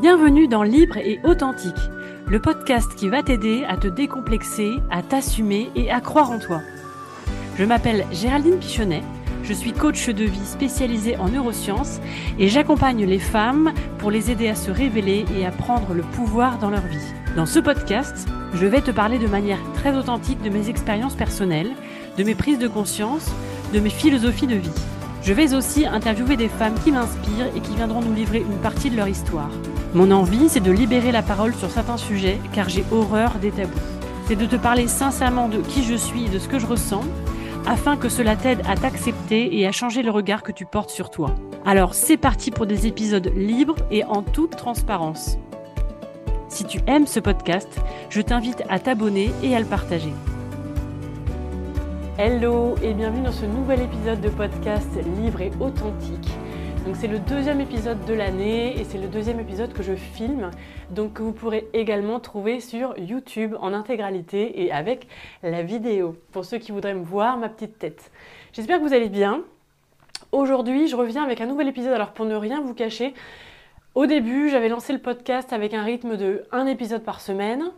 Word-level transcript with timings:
Bienvenue 0.00 0.48
dans 0.48 0.62
Libre 0.62 0.96
et 0.96 1.20
Authentique, 1.24 1.76
le 2.26 2.40
podcast 2.40 2.94
qui 2.96 3.10
va 3.10 3.22
t'aider 3.22 3.64
à 3.68 3.76
te 3.76 3.86
décomplexer, 3.86 4.76
à 4.90 5.02
t'assumer 5.02 5.70
et 5.76 5.90
à 5.90 6.00
croire 6.00 6.30
en 6.30 6.38
toi. 6.38 6.62
Je 7.58 7.64
m'appelle 7.64 8.06
Géraldine 8.10 8.58
Pichonnet, 8.58 9.02
je 9.42 9.52
suis 9.52 9.74
coach 9.74 10.08
de 10.08 10.24
vie 10.24 10.46
spécialisée 10.46 11.18
en 11.18 11.28
neurosciences 11.28 12.00
et 12.38 12.48
j'accompagne 12.48 13.04
les 13.04 13.18
femmes 13.18 13.74
pour 13.98 14.10
les 14.10 14.30
aider 14.30 14.48
à 14.48 14.54
se 14.54 14.70
révéler 14.70 15.26
et 15.36 15.44
à 15.44 15.50
prendre 15.50 15.92
le 15.92 16.02
pouvoir 16.02 16.56
dans 16.58 16.70
leur 16.70 16.86
vie. 16.86 16.96
Dans 17.36 17.44
ce 17.44 17.58
podcast, 17.58 18.26
je 18.54 18.64
vais 18.64 18.80
te 18.80 18.90
parler 18.90 19.18
de 19.18 19.26
manière 19.26 19.60
très 19.74 19.94
authentique 19.94 20.40
de 20.40 20.48
mes 20.48 20.70
expériences 20.70 21.14
personnelles, 21.14 21.72
de 22.16 22.24
mes 22.24 22.34
prises 22.34 22.58
de 22.58 22.68
conscience, 22.68 23.30
de 23.74 23.80
mes 23.80 23.90
philosophies 23.90 24.46
de 24.46 24.56
vie. 24.56 24.70
Je 25.22 25.34
vais 25.34 25.52
aussi 25.52 25.84
interviewer 25.84 26.38
des 26.38 26.48
femmes 26.48 26.80
qui 26.82 26.90
m'inspirent 26.90 27.54
et 27.54 27.60
qui 27.60 27.74
viendront 27.74 28.00
nous 28.00 28.14
livrer 28.14 28.38
une 28.38 28.62
partie 28.62 28.88
de 28.88 28.96
leur 28.96 29.08
histoire. 29.08 29.50
Mon 29.92 30.12
envie, 30.12 30.48
c'est 30.48 30.60
de 30.60 30.70
libérer 30.70 31.10
la 31.10 31.22
parole 31.22 31.52
sur 31.52 31.68
certains 31.68 31.96
sujets 31.96 32.38
car 32.52 32.68
j'ai 32.68 32.84
horreur 32.92 33.34
des 33.40 33.50
tabous. 33.50 33.72
C'est 34.26 34.36
de 34.36 34.46
te 34.46 34.54
parler 34.54 34.86
sincèrement 34.86 35.48
de 35.48 35.58
qui 35.58 35.82
je 35.82 35.96
suis 35.96 36.26
et 36.26 36.28
de 36.28 36.38
ce 36.38 36.48
que 36.48 36.60
je 36.60 36.66
ressens 36.66 37.02
afin 37.66 37.96
que 37.96 38.08
cela 38.08 38.36
t'aide 38.36 38.62
à 38.68 38.76
t'accepter 38.76 39.58
et 39.58 39.66
à 39.66 39.72
changer 39.72 40.02
le 40.02 40.12
regard 40.12 40.44
que 40.44 40.52
tu 40.52 40.64
portes 40.64 40.90
sur 40.90 41.10
toi. 41.10 41.34
Alors 41.66 41.94
c'est 41.94 42.16
parti 42.16 42.52
pour 42.52 42.66
des 42.66 42.86
épisodes 42.86 43.32
libres 43.34 43.74
et 43.90 44.04
en 44.04 44.22
toute 44.22 44.56
transparence. 44.56 45.36
Si 46.48 46.64
tu 46.64 46.80
aimes 46.86 47.08
ce 47.08 47.18
podcast, 47.18 47.68
je 48.10 48.20
t'invite 48.20 48.62
à 48.68 48.78
t'abonner 48.78 49.32
et 49.42 49.56
à 49.56 49.60
le 49.60 49.66
partager. 49.66 50.12
Hello 52.16 52.76
et 52.80 52.94
bienvenue 52.94 53.24
dans 53.24 53.32
ce 53.32 53.46
nouvel 53.46 53.82
épisode 53.82 54.20
de 54.20 54.28
podcast 54.28 54.88
libre 55.20 55.40
et 55.40 55.50
authentique. 55.58 56.30
Donc 56.90 56.98
c'est 57.00 57.06
le 57.06 57.20
deuxième 57.20 57.60
épisode 57.60 58.04
de 58.04 58.14
l'année 58.14 58.76
et 58.76 58.82
c'est 58.82 58.98
le 58.98 59.06
deuxième 59.06 59.38
épisode 59.38 59.72
que 59.72 59.80
je 59.80 59.94
filme, 59.94 60.50
donc 60.90 61.12
que 61.12 61.22
vous 61.22 61.30
pourrez 61.30 61.68
également 61.72 62.18
trouver 62.18 62.58
sur 62.58 62.98
YouTube 62.98 63.54
en 63.60 63.72
intégralité 63.72 64.64
et 64.64 64.72
avec 64.72 65.06
la 65.44 65.62
vidéo, 65.62 66.16
pour 66.32 66.44
ceux 66.44 66.58
qui 66.58 66.72
voudraient 66.72 66.94
me 66.94 67.04
voir 67.04 67.36
ma 67.36 67.48
petite 67.48 67.78
tête. 67.78 68.10
J'espère 68.52 68.80
que 68.80 68.82
vous 68.82 68.92
allez 68.92 69.08
bien. 69.08 69.44
Aujourd'hui 70.32 70.88
je 70.88 70.96
reviens 70.96 71.22
avec 71.22 71.40
un 71.40 71.46
nouvel 71.46 71.68
épisode, 71.68 71.92
alors 71.92 72.10
pour 72.10 72.26
ne 72.26 72.34
rien 72.34 72.60
vous 72.60 72.74
cacher, 72.74 73.14
au 73.94 74.06
début 74.06 74.48
j'avais 74.50 74.68
lancé 74.68 74.92
le 74.92 74.98
podcast 74.98 75.52
avec 75.52 75.74
un 75.74 75.84
rythme 75.84 76.16
de 76.16 76.42
un 76.50 76.66
épisode 76.66 77.04
par 77.04 77.20
semaine. 77.20 77.70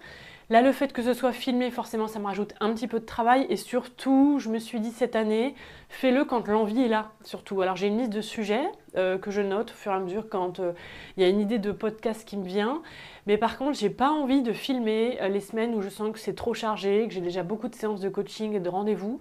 Là, 0.53 0.61
le 0.61 0.70
fait 0.72 0.92
que 0.92 1.00
ce 1.00 1.14
soit 1.14 1.33
filmé, 1.33 1.70
forcément, 1.70 2.08
ça 2.08 2.19
me 2.19 2.27
rajoute 2.27 2.53
un 2.61 2.75
petit 2.75 2.86
peu 2.86 3.00
de 3.00 3.06
travail. 3.06 3.47
Et 3.48 3.56
surtout, 3.56 4.36
je 4.39 4.50
me 4.50 4.58
suis 4.58 4.81
dit 4.81 4.91
cette 4.91 5.17
année, 5.17 5.55
fais-le 5.89 6.27
quand 6.27 6.47
l'envie 6.47 6.83
est 6.83 6.89
là, 6.89 7.12
surtout. 7.25 7.62
Alors, 7.62 7.75
j'ai 7.75 7.86
une 7.86 7.97
liste 7.97 8.12
de 8.12 8.20
sujets 8.20 8.67
euh, 8.98 9.17
que 9.17 9.30
je 9.30 9.41
note 9.41 9.70
au 9.70 9.75
fur 9.75 9.92
et 9.92 9.95
à 9.95 9.98
mesure 9.98 10.28
quand 10.28 10.61
euh, 10.61 10.73
il 11.17 11.23
y 11.23 11.25
a 11.25 11.30
une 11.30 11.41
idée 11.41 11.58
de 11.58 11.73
podcast 11.73 12.28
qui 12.28 12.36
me 12.36 12.45
vient. 12.45 12.83
Mais 13.27 13.39
par 13.39 13.56
contre, 13.56 13.78
j'ai 13.78 13.89
pas 13.89 14.11
envie 14.11 14.42
de 14.42 14.53
filmer 14.53 15.17
euh, 15.23 15.28
les 15.28 15.41
semaines 15.41 15.75
où 15.75 15.80
je 15.80 15.89
sens 15.89 16.12
que 16.12 16.19
c'est 16.19 16.34
trop 16.34 16.53
chargé, 16.53 17.08
que 17.08 17.14
j'ai 17.14 17.23
déjà 17.23 17.42
beaucoup 17.42 17.69
de 17.69 17.75
séances 17.75 18.00
de 18.03 18.11
coaching 18.11 18.53
et 18.53 18.61
de 18.61 18.69
rendez-vous. 18.69 19.20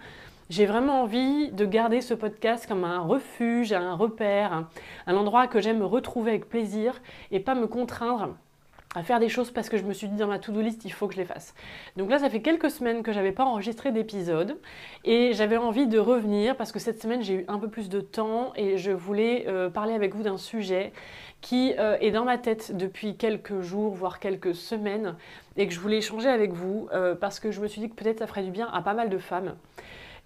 J'ai 0.49 0.65
vraiment 0.65 1.03
envie 1.03 1.49
de 1.53 1.63
garder 1.63 2.01
ce 2.01 2.13
podcast 2.13 2.67
comme 2.67 2.83
un 2.83 2.99
refuge, 2.99 3.71
un 3.71 3.93
repère, 3.93 4.51
un, 4.51 4.67
un 5.07 5.15
endroit 5.15 5.47
que 5.47 5.61
j'aime 5.61 5.77
me 5.77 5.85
retrouver 5.85 6.31
avec 6.31 6.49
plaisir 6.49 7.01
et 7.31 7.39
pas 7.39 7.55
me 7.55 7.67
contraindre 7.67 8.35
à 8.93 9.03
faire 9.03 9.19
des 9.19 9.29
choses 9.29 9.51
parce 9.51 9.69
que 9.69 9.77
je 9.77 9.83
me 9.83 9.93
suis 9.93 10.07
dit 10.07 10.17
dans 10.17 10.27
ma 10.27 10.37
to-do 10.37 10.59
list, 10.59 10.83
il 10.83 10.91
faut 10.91 11.07
que 11.07 11.13
je 11.13 11.19
les 11.19 11.25
fasse. 11.25 11.53
Donc 11.95 12.09
là, 12.09 12.19
ça 12.19 12.29
fait 12.29 12.41
quelques 12.41 12.69
semaines 12.69 13.03
que 13.03 13.13
j'avais 13.13 13.31
pas 13.31 13.45
enregistré 13.45 13.91
d'épisode 13.91 14.57
et 15.05 15.31
j'avais 15.33 15.57
envie 15.57 15.87
de 15.87 15.97
revenir 15.97 16.57
parce 16.57 16.71
que 16.71 16.79
cette 16.79 17.01
semaine, 17.01 17.21
j'ai 17.21 17.35
eu 17.35 17.45
un 17.47 17.57
peu 17.57 17.69
plus 17.69 17.87
de 17.87 18.01
temps 18.01 18.51
et 18.55 18.77
je 18.77 18.91
voulais 18.91 19.45
euh, 19.47 19.69
parler 19.69 19.93
avec 19.93 20.13
vous 20.13 20.23
d'un 20.23 20.37
sujet 20.37 20.91
qui 21.39 21.73
euh, 21.79 21.97
est 22.01 22.11
dans 22.11 22.25
ma 22.25 22.37
tête 22.37 22.75
depuis 22.75 23.15
quelques 23.15 23.61
jours, 23.61 23.93
voire 23.93 24.19
quelques 24.19 24.53
semaines 24.53 25.15
et 25.55 25.67
que 25.67 25.73
je 25.73 25.79
voulais 25.79 25.97
échanger 25.97 26.27
avec 26.27 26.51
vous 26.51 26.89
euh, 26.93 27.15
parce 27.15 27.39
que 27.39 27.51
je 27.51 27.61
me 27.61 27.67
suis 27.67 27.79
dit 27.79 27.89
que 27.89 27.95
peut-être 27.95 28.19
ça 28.19 28.27
ferait 28.27 28.43
du 28.43 28.51
bien 28.51 28.67
à 28.73 28.81
pas 28.81 28.93
mal 28.93 29.09
de 29.09 29.17
femmes. 29.17 29.55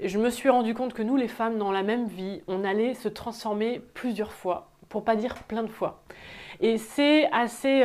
Je 0.04 0.18
me 0.18 0.30
suis 0.30 0.50
rendu 0.50 0.74
compte 0.74 0.94
que 0.94 1.04
nous, 1.04 1.16
les 1.16 1.30
femmes, 1.30 1.58
dans 1.58 1.72
la 1.72 1.84
même 1.84 2.08
vie, 2.08 2.42
on 2.48 2.66
allait 2.66 2.96
se 2.96 3.08
transformer 3.08 3.80
plusieurs 3.94 4.34
fois, 4.34 4.70
pour 4.90 5.06
pas 5.06 5.16
dire 5.16 5.36
plein 5.44 5.64
de 5.64 5.70
fois. 5.70 6.02
Et 6.60 6.78
c'est 6.78 7.30
assez 7.32 7.82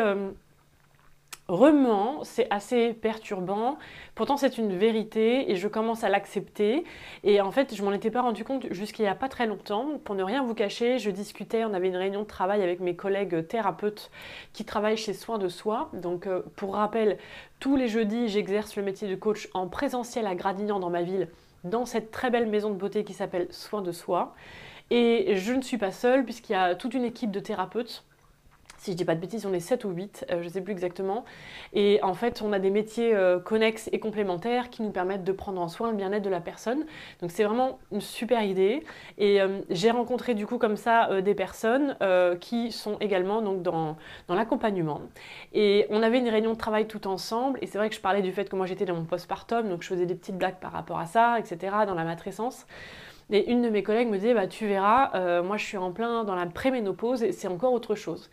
remuant, 1.50 2.22
c'est 2.22 2.47
assez 2.50 2.94
perturbant. 2.94 3.77
Pourtant, 4.15 4.37
c'est 4.37 4.56
une 4.56 4.77
vérité 4.77 5.50
et 5.50 5.56
je 5.56 5.66
commence 5.66 6.05
à 6.05 6.09
l'accepter. 6.09 6.84
Et 7.25 7.41
en 7.41 7.50
fait, 7.50 7.75
je 7.75 7.83
m'en 7.83 7.93
étais 7.93 8.11
pas 8.11 8.22
rendu 8.22 8.44
compte 8.44 8.72
jusqu'il 8.72 9.05
y 9.05 9.09
a 9.09 9.15
pas 9.16 9.28
très 9.28 9.47
longtemps. 9.47 9.99
Pour 10.05 10.15
ne 10.15 10.22
rien 10.22 10.44
vous 10.44 10.55
cacher, 10.55 10.99
je 10.99 11.10
discutais, 11.10 11.65
on 11.65 11.75
avait 11.75 11.89
une 11.89 11.97
réunion 11.97 12.22
de 12.22 12.27
travail 12.27 12.62
avec 12.62 12.81
mes 12.81 12.94
collègues 12.94 13.47
thérapeutes 13.49 14.10
qui 14.53 14.65
travaillent 14.65 14.97
chez 14.97 15.12
Soins 15.12 15.39
de 15.39 15.49
Soi. 15.49 15.91
Donc, 15.93 16.27
euh, 16.27 16.43
pour 16.55 16.75
rappel, 16.75 17.19
tous 17.59 17.75
les 17.77 17.89
jeudis, 17.89 18.28
j'exerce 18.28 18.77
le 18.77 18.83
métier 18.83 19.09
de 19.09 19.16
coach 19.16 19.49
en 19.53 19.66
présentiel 19.66 20.27
à 20.27 20.37
Gradignan 20.37 20.78
dans 20.78 20.91
ma 20.91 21.03
ville, 21.03 21.28
dans 21.65 21.84
cette 21.84 22.12
très 22.12 22.31
belle 22.31 22.49
maison 22.49 22.71
de 22.71 22.77
beauté 22.77 23.03
qui 23.03 23.12
s'appelle 23.12 23.49
Soins 23.50 23.83
de 23.83 23.93
Soi. 23.93 24.34
Et 24.91 25.34
je 25.37 25.53
ne 25.53 25.62
suis 25.62 25.78
pas 25.78 25.93
seule 25.93 26.25
puisqu'il 26.25 26.53
y 26.53 26.56
a 26.56 26.75
toute 26.77 26.94
une 26.94 27.05
équipe 27.05 27.31
de 27.31 27.41
thérapeutes 27.41 28.05
si 28.80 28.92
je 28.92 28.96
dis 28.96 29.04
pas 29.04 29.14
de 29.14 29.20
bêtises, 29.20 29.44
on 29.44 29.52
est 29.52 29.60
7 29.60 29.84
ou 29.84 29.91
8, 29.91 30.24
euh, 30.30 30.41
je 30.41 30.46
ne 30.46 30.52
sais 30.52 30.62
plus 30.62 30.72
exactement. 30.72 31.26
Et 31.74 32.00
en 32.02 32.14
fait, 32.14 32.41
on 32.41 32.50
a 32.50 32.58
des 32.58 32.70
métiers 32.70 33.14
euh, 33.14 33.38
connexes 33.38 33.91
et 33.92 34.00
complémentaires 34.00 34.70
qui 34.70 34.82
nous 34.82 34.91
permettent 34.91 35.22
de 35.22 35.32
prendre 35.32 35.60
en 35.60 35.68
soin 35.68 35.91
le 35.91 35.96
bien-être 35.96 36.22
de 36.22 36.30
la 36.30 36.41
personne. 36.41 36.86
Donc 37.20 37.30
c'est 37.30 37.44
vraiment 37.44 37.78
une 37.92 38.00
super 38.00 38.42
idée. 38.42 38.82
Et 39.18 39.42
euh, 39.42 39.60
j'ai 39.68 39.91
rencontré 39.91 40.32
du 40.34 40.46
coup 40.46 40.56
comme 40.56 40.76
ça 40.76 41.20
des 41.20 41.34
personnes 41.34 41.96
qui 42.41 42.72
sont 42.72 42.96
également 43.00 43.42
donc 43.42 43.62
dans, 43.62 43.96
dans 44.28 44.34
l'accompagnement. 44.34 45.02
Et 45.52 45.86
on 45.91 46.02
avait 46.02 46.18
une 46.18 46.28
réunion 46.28 46.52
de 46.52 46.58
travail 46.58 46.86
tout 46.86 47.06
ensemble. 47.06 47.58
Et 47.60 47.66
c'est 47.66 47.76
vrai 47.76 47.91
que 47.91 47.94
je 47.94 48.00
parlais 48.00 48.22
du 48.22 48.32
fait 48.32 48.48
que 48.48 48.56
moi 48.56 48.64
j'étais 48.64 48.86
dans 48.86 48.94
mon 48.94 49.04
postpartum, 49.04 49.68
donc 49.68 49.82
je 49.82 49.88
faisais 49.88 50.06
des 50.06 50.14
petites 50.14 50.38
blagues 50.38 50.58
par 50.58 50.72
rapport 50.72 50.98
à 50.98 51.06
ça, 51.06 51.38
etc., 51.38 51.76
dans 51.86 51.94
la 51.94 52.04
matrescence. 52.04 52.66
Et 53.32 53.50
une 53.50 53.62
de 53.62 53.68
mes 53.68 53.82
collègues 53.82 54.08
me 54.08 54.16
disait, 54.16 54.34
bah, 54.34 54.46
tu 54.46 54.66
verras, 54.66 55.12
euh, 55.14 55.42
moi 55.42 55.56
je 55.56 55.64
suis 55.64 55.76
en 55.76 55.92
plein 55.92 56.24
dans 56.24 56.34
la 56.34 56.46
préménopause 56.46 57.22
et 57.22 57.32
c'est 57.32 57.48
encore 57.48 57.72
autre 57.72 57.94
chose. 57.94 58.30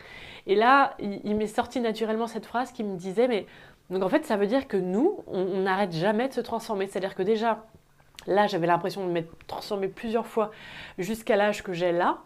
Et 0.48 0.56
là, 0.56 0.96
il, 1.00 1.36
m'est 1.36 1.48
sorti 1.48 1.80
naturellement 1.82 2.28
cette 2.28 2.46
phrase 2.46 2.72
qui 2.72 2.84
me 2.84 2.98
disait, 2.98 3.28
mais 3.28 3.46
donc 3.90 4.02
en 4.02 4.10
fait, 4.10 4.26
ça 4.26 4.38
veut 4.38 4.48
dire 4.48 4.68
que 4.68 4.78
nous, 4.78 5.24
on 5.28 5.62
n'arrête 5.62 5.92
jamais 5.92 6.28
de 6.28 6.34
se 6.34 6.42
transformer. 6.42 6.88
C'est-à-dire 6.88 7.16
que 7.16 7.22
déjà, 7.22 7.66
là, 8.26 8.48
j'avais 8.48 8.68
l'impression 8.68 9.06
de 9.06 9.12
m'être 9.12 9.32
transformée 9.46 9.88
plusieurs 9.88 10.26
fois 10.26 10.52
jusqu'à 10.98 11.36
l'âge 11.36 11.64
que 11.64 11.74
j'ai 11.74 11.92
là. 11.92 12.20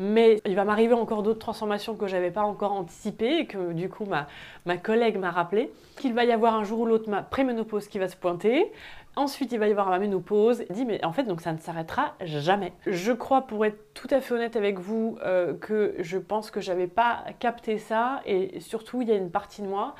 Mais 0.00 0.40
il 0.46 0.54
va 0.54 0.64
m'arriver 0.64 0.94
encore 0.94 1.24
d'autres 1.24 1.40
transformations 1.40 1.96
que 1.96 2.06
je 2.06 2.14
n'avais 2.14 2.30
pas 2.30 2.42
encore 2.42 2.70
anticipées 2.70 3.38
et 3.38 3.46
que 3.46 3.72
du 3.72 3.88
coup 3.88 4.04
ma, 4.04 4.28
ma 4.64 4.76
collègue 4.76 5.18
m'a 5.18 5.32
rappelé 5.32 5.72
qu'il 5.96 6.14
va 6.14 6.24
y 6.24 6.30
avoir 6.30 6.54
un 6.54 6.62
jour 6.62 6.78
ou 6.78 6.86
l'autre 6.86 7.10
ma 7.10 7.20
préménopause 7.20 7.88
qui 7.88 7.98
va 7.98 8.06
se 8.06 8.14
pointer, 8.14 8.70
Ensuite, 9.18 9.50
il 9.50 9.58
va 9.58 9.66
y 9.66 9.72
avoir 9.72 9.88
ma 9.88 9.98
ménopause. 9.98 10.62
Il 10.70 10.76
dit, 10.76 10.84
mais 10.84 11.04
en 11.04 11.10
fait, 11.10 11.24
donc 11.24 11.40
ça 11.40 11.52
ne 11.52 11.58
s'arrêtera 11.58 12.14
jamais. 12.20 12.72
Je 12.86 13.10
crois, 13.10 13.48
pour 13.48 13.66
être 13.66 13.92
tout 13.92 14.06
à 14.12 14.20
fait 14.20 14.32
honnête 14.32 14.54
avec 14.54 14.78
vous, 14.78 15.18
euh, 15.24 15.54
que 15.54 15.96
je 15.98 16.18
pense 16.18 16.52
que 16.52 16.60
j'avais 16.60 16.86
pas 16.86 17.24
capté 17.40 17.78
ça. 17.78 18.20
Et 18.26 18.60
surtout, 18.60 19.02
il 19.02 19.08
y 19.08 19.10
a 19.10 19.16
une 19.16 19.32
partie 19.32 19.60
de 19.60 19.66
moi 19.66 19.96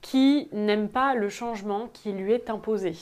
qui 0.00 0.48
n'aime 0.52 0.88
pas 0.88 1.14
le 1.14 1.28
changement 1.28 1.90
qui 1.92 2.12
lui 2.12 2.32
est 2.32 2.48
imposé. 2.48 2.94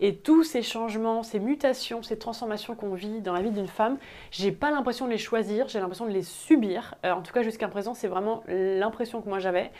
Et 0.00 0.16
tous 0.16 0.42
ces 0.42 0.62
changements, 0.62 1.22
ces 1.22 1.38
mutations, 1.38 2.02
ces 2.02 2.18
transformations 2.18 2.74
qu'on 2.74 2.94
vit 2.94 3.20
dans 3.20 3.32
la 3.32 3.42
vie 3.42 3.50
d'une 3.50 3.68
femme, 3.68 3.98
j'ai 4.30 4.52
pas 4.52 4.70
l'impression 4.70 5.06
de 5.06 5.10
les 5.10 5.18
choisir, 5.18 5.68
j'ai 5.68 5.78
l'impression 5.78 6.06
de 6.06 6.10
les 6.10 6.22
subir. 6.22 6.94
Euh, 7.04 7.12
en 7.12 7.22
tout 7.22 7.32
cas, 7.32 7.42
jusqu'à 7.42 7.68
présent, 7.68 7.94
c'est 7.94 8.08
vraiment 8.08 8.42
l'impression 8.48 9.20
que 9.20 9.28
moi 9.28 9.38
j'avais. 9.38 9.70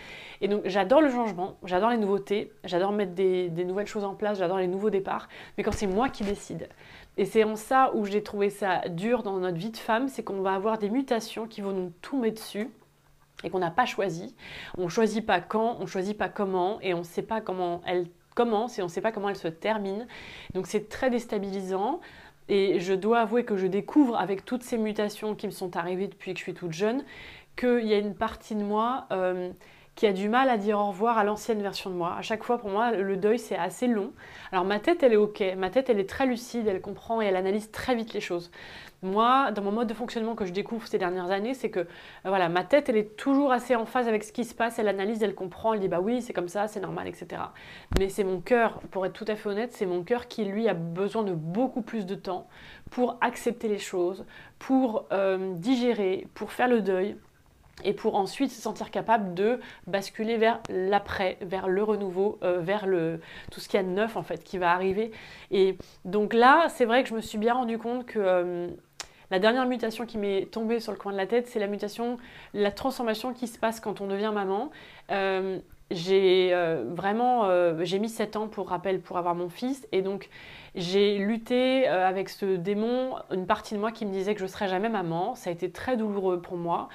Et 0.40 0.48
donc, 0.48 0.62
j'adore 0.64 1.00
le 1.00 1.10
changement, 1.10 1.56
j'adore 1.64 1.90
les 1.90 1.96
nouveautés, 1.96 2.52
j'adore 2.64 2.92
mettre 2.92 3.12
des, 3.12 3.50
nouvelles 3.64 3.86
choses 3.86 4.04
en 4.04 4.14
place, 4.14 4.38
j'adore 4.38 4.58
les 4.58 4.68
nouveaux 4.68 4.90
départs. 4.90 5.28
Mais 5.56 5.64
quand 5.64 5.72
c'est 5.72 5.86
moi 5.86 6.08
qui 6.08 6.24
décide, 6.24 6.68
et 7.16 7.24
c'est 7.24 7.44
en 7.44 7.56
ça 7.56 7.92
où 7.94 8.04
j'ai 8.04 8.22
trouvé 8.22 8.50
ça 8.50 8.88
dur 8.88 9.22
dans 9.22 9.38
notre 9.38 9.56
vie 9.56 9.70
de 9.70 9.76
femme, 9.76 10.08
c'est 10.08 10.22
qu'on 10.22 10.42
va 10.42 10.54
avoir 10.54 10.78
des 10.78 10.90
mutations 10.90 11.46
qui 11.46 11.60
vont 11.60 11.72
nous 11.72 12.20
mettre 12.20 12.42
dessus 12.42 12.70
et 13.44 13.50
qu'on 13.50 13.58
n'a 13.58 13.70
pas 13.70 13.86
choisi. 13.86 14.34
On 14.78 14.84
ne 14.84 14.88
choisit 14.88 15.24
pas 15.24 15.40
quand, 15.40 15.76
on 15.78 15.82
ne 15.82 15.86
choisit 15.86 16.16
pas 16.16 16.28
comment, 16.28 16.80
et 16.80 16.94
on 16.94 16.98
ne 16.98 17.04
sait 17.04 17.22
pas 17.22 17.40
comment 17.40 17.82
elles 17.86 18.08
commence 18.34 18.78
et 18.78 18.82
on 18.82 18.86
ne 18.86 18.90
sait 18.90 19.00
pas 19.00 19.12
comment 19.12 19.28
elle 19.28 19.36
se 19.36 19.48
termine. 19.48 20.06
Donc 20.54 20.66
c'est 20.66 20.88
très 20.88 21.10
déstabilisant. 21.10 22.00
Et 22.48 22.78
je 22.78 22.92
dois 22.92 23.20
avouer 23.20 23.44
que 23.44 23.56
je 23.56 23.66
découvre 23.66 24.18
avec 24.18 24.44
toutes 24.44 24.62
ces 24.62 24.76
mutations 24.76 25.34
qui 25.34 25.46
me 25.46 25.52
sont 25.52 25.76
arrivées 25.76 26.08
depuis 26.08 26.34
que 26.34 26.38
je 26.38 26.42
suis 26.42 26.54
toute 26.54 26.72
jeune, 26.72 27.02
qu'il 27.56 27.86
y 27.86 27.94
a 27.94 27.98
une 27.98 28.14
partie 28.14 28.54
de 28.54 28.62
moi 28.62 29.06
euh, 29.12 29.50
qui 29.94 30.06
a 30.06 30.12
du 30.12 30.28
mal 30.28 30.48
à 30.48 30.56
dire 30.56 30.78
au 30.78 30.88
revoir 30.88 31.18
à 31.18 31.24
l'ancienne 31.24 31.62
version 31.62 31.88
de 31.90 31.94
moi. 31.94 32.16
À 32.18 32.22
chaque 32.22 32.42
fois, 32.42 32.58
pour 32.58 32.70
moi, 32.70 32.92
le 32.92 33.16
deuil, 33.16 33.38
c'est 33.38 33.56
assez 33.56 33.86
long. 33.86 34.12
Alors 34.50 34.64
ma 34.64 34.80
tête, 34.80 35.02
elle 35.02 35.12
est 35.12 35.16
OK. 35.16 35.42
Ma 35.56 35.70
tête, 35.70 35.88
elle 35.88 36.00
est 36.00 36.08
très 36.08 36.26
lucide, 36.26 36.66
elle 36.66 36.80
comprend 36.80 37.22
et 37.22 37.26
elle 37.26 37.36
analyse 37.36 37.70
très 37.70 37.94
vite 37.94 38.12
les 38.12 38.20
choses. 38.20 38.50
Moi, 39.02 39.52
dans 39.52 39.62
mon 39.62 39.70
mode 39.70 39.86
de 39.86 39.94
fonctionnement 39.94 40.34
que 40.34 40.46
je 40.46 40.52
découvre 40.52 40.86
ces 40.88 40.96
dernières 40.96 41.30
années, 41.30 41.52
c'est 41.52 41.70
que 41.70 41.80
euh, 41.80 41.86
voilà, 42.24 42.48
ma 42.48 42.64
tête, 42.64 42.88
elle 42.88 42.96
est 42.96 43.16
toujours 43.16 43.52
assez 43.52 43.76
en 43.76 43.84
phase 43.84 44.08
avec 44.08 44.24
ce 44.24 44.32
qui 44.32 44.44
se 44.44 44.54
passe, 44.54 44.78
elle 44.78 44.88
analyse, 44.88 45.22
elle 45.22 45.34
comprend, 45.34 45.74
elle 45.74 45.80
dit 45.80 45.88
bah 45.88 46.00
oui, 46.00 46.22
c'est 46.22 46.32
comme 46.32 46.48
ça, 46.48 46.68
c'est 46.68 46.80
normal, 46.80 47.06
etc. 47.06 47.42
Mais 47.98 48.08
c'est 48.08 48.24
mon 48.24 48.40
cœur, 48.40 48.80
pour 48.90 49.04
être 49.04 49.12
tout 49.12 49.26
à 49.28 49.36
fait 49.36 49.48
honnête, 49.48 49.72
c'est 49.72 49.86
mon 49.86 50.02
cœur 50.02 50.26
qui, 50.26 50.44
lui, 50.44 50.68
a 50.68 50.74
besoin 50.74 51.22
de 51.22 51.34
beaucoup 51.34 51.82
plus 51.82 52.06
de 52.06 52.14
temps 52.14 52.48
pour 52.90 53.18
accepter 53.20 53.68
les 53.68 53.78
choses, 53.78 54.24
pour 54.58 55.06
euh, 55.12 55.52
digérer, 55.54 56.26
pour 56.34 56.50
faire 56.50 56.68
le 56.68 56.80
deuil. 56.80 57.16
Et 57.82 57.92
pour 57.92 58.14
ensuite 58.14 58.50
se 58.50 58.60
sentir 58.60 58.90
capable 58.90 59.34
de 59.34 59.58
basculer 59.86 60.36
vers 60.36 60.60
l'après, 60.68 61.38
vers 61.40 61.66
le 61.66 61.82
renouveau, 61.82 62.38
euh, 62.42 62.60
vers 62.60 62.86
le, 62.86 63.20
tout 63.50 63.60
ce 63.60 63.68
qu'il 63.68 63.78
y 63.78 63.82
a 63.82 63.86
de 63.86 63.92
neuf 63.92 64.16
en 64.16 64.22
fait 64.22 64.44
qui 64.44 64.58
va 64.58 64.72
arriver. 64.72 65.10
Et 65.50 65.76
donc 66.04 66.34
là, 66.34 66.68
c'est 66.68 66.84
vrai 66.84 67.02
que 67.02 67.08
je 67.08 67.14
me 67.14 67.20
suis 67.20 67.38
bien 67.38 67.54
rendu 67.54 67.78
compte 67.78 68.06
que 68.06 68.18
euh, 68.18 68.68
la 69.30 69.38
dernière 69.38 69.66
mutation 69.66 70.06
qui 70.06 70.18
m'est 70.18 70.50
tombée 70.50 70.78
sur 70.78 70.92
le 70.92 70.98
coin 70.98 71.12
de 71.12 71.16
la 71.16 71.26
tête, 71.26 71.48
c'est 71.48 71.58
la 71.58 71.66
mutation, 71.66 72.18
la 72.52 72.70
transformation 72.70 73.32
qui 73.32 73.48
se 73.48 73.58
passe 73.58 73.80
quand 73.80 74.00
on 74.00 74.06
devient 74.06 74.30
maman. 74.32 74.70
Euh, 75.10 75.58
j'ai 75.90 76.54
vraiment, 76.86 77.46
j'ai 77.84 77.98
mis 77.98 78.08
7 78.08 78.36
ans 78.36 78.48
pour 78.48 78.70
rappel 78.70 79.00
pour 79.00 79.18
avoir 79.18 79.34
mon 79.34 79.50
fils 79.50 79.86
et 79.92 80.00
donc 80.00 80.30
j'ai 80.74 81.18
lutté 81.18 81.86
avec 81.86 82.30
ce 82.30 82.56
démon, 82.56 83.16
une 83.30 83.46
partie 83.46 83.74
de 83.74 83.78
moi 83.78 83.92
qui 83.92 84.06
me 84.06 84.10
disait 84.10 84.34
que 84.34 84.40
je 84.40 84.46
serais 84.46 84.66
jamais 84.66 84.88
maman. 84.88 85.34
Ça 85.34 85.50
a 85.50 85.52
été 85.52 85.70
très 85.70 85.96
douloureux 85.96 86.40
pour 86.40 86.56
moi. 86.56 86.88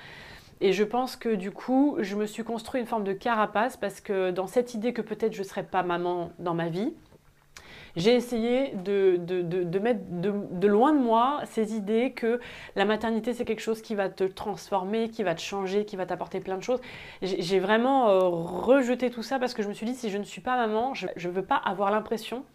Et 0.61 0.73
je 0.73 0.83
pense 0.83 1.15
que 1.15 1.35
du 1.35 1.51
coup, 1.51 1.97
je 1.99 2.15
me 2.15 2.25
suis 2.25 2.43
construit 2.43 2.81
une 2.81 2.87
forme 2.87 3.05
de 3.05 3.13
carapace 3.13 3.77
parce 3.77 4.01
que 4.01 4.31
dans 4.31 4.47
cette 4.47 4.73
idée 4.73 4.91
que 4.91 5.01
peut-être 5.01 5.33
je 5.33 5.39
ne 5.39 5.47
serais 5.47 5.63
pas 5.63 5.83
maman 5.83 6.31
dans 6.39 6.53
ma 6.53 6.67
vie, 6.67 6.93
j'ai 7.99 8.15
essayé 8.15 8.73
de, 8.75 9.17
de, 9.17 9.79
mettre 9.79 9.99
de, 10.09 10.67
loin 10.67 10.93
de 10.93 10.99
moi 10.99 11.41
ces 11.43 11.75
idées 11.75 12.13
que 12.13 12.39
la 12.77 12.85
maternité, 12.85 13.33
c'est 13.33 13.43
quelque 13.43 13.61
chose 13.61 13.81
qui 13.81 13.93
va 13.93 14.07
te 14.07 14.23
transformer, 14.23 15.09
qui 15.09 15.21
va 15.21 15.35
te 15.35 15.41
changer, 15.41 15.83
qui 15.83 15.97
va 15.97 16.05
t'apporter 16.05 16.39
plein 16.39 16.57
de 16.57 16.63
choses. 16.63 16.79
J'ai 17.21 17.59
vraiment 17.59 18.09
euh, 18.09 18.19
rejeté 18.21 19.09
tout 19.09 19.21
ça 19.21 19.37
parce 19.37 19.53
que 19.53 19.63
je 19.63 19.67
me 19.67 19.73
suis 19.73 19.85
dit, 19.85 19.95
si 19.95 20.09
je 20.09 20.17
ne 20.17 20.23
suis 20.23 20.39
pas 20.39 20.55
maman, 20.55 20.93
je 20.93 21.07
ne 21.07 21.33
veux 21.33 21.43
pas 21.43 21.57
avoir 21.57 21.91
l'impression 21.91 22.45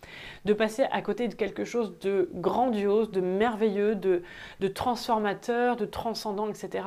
de 0.46 0.54
passer 0.54 0.84
à 0.90 1.02
côté 1.02 1.28
de 1.28 1.34
quelque 1.34 1.64
chose 1.64 1.98
de 2.00 2.30
grandiose, 2.34 3.10
de 3.10 3.20
merveilleux, 3.20 3.94
de, 3.94 4.22
de 4.60 4.68
transformateur, 4.68 5.76
de 5.76 5.84
transcendant, 5.84 6.48
etc. 6.48 6.84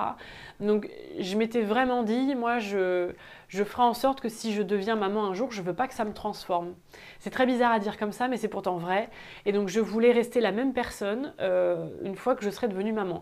Donc 0.60 0.90
je 1.20 1.38
m'étais 1.38 1.62
vraiment 1.62 2.02
dit, 2.02 2.34
moi, 2.34 2.58
je 2.58 3.12
je 3.48 3.64
ferai 3.64 3.84
en 3.84 3.94
sorte 3.94 4.22
que 4.22 4.30
si 4.30 4.54
je 4.54 4.62
deviens 4.62 4.96
maman 4.96 5.26
un 5.26 5.34
jour, 5.34 5.52
je 5.52 5.62
ne 5.62 5.66
veux 5.66 5.74
pas 5.74 5.88
que 5.88 5.94
ça 5.94 6.06
me 6.06 6.14
transforme. 6.14 6.76
C'est 7.20 7.30
très 7.30 7.46
bizarre 7.46 7.72
à 7.72 7.80
dire 7.80 7.98
comme 7.98 8.12
ça, 8.12 8.28
mais 8.28 8.38
c'est 8.38 8.48
pourtant 8.48 8.78
vrai. 8.78 9.10
Et 9.46 9.52
donc 9.52 9.70
je 9.70 9.80
voulais 9.80 10.12
rester 10.12 10.42
la 10.42 10.52
même 10.52 10.74
personne 10.74 11.34
euh, 11.40 11.88
une 12.04 12.16
fois 12.16 12.36
que 12.36 12.44
je 12.44 12.50
serais 12.50 12.68
devenue 12.68 12.94
maman. 12.94 13.22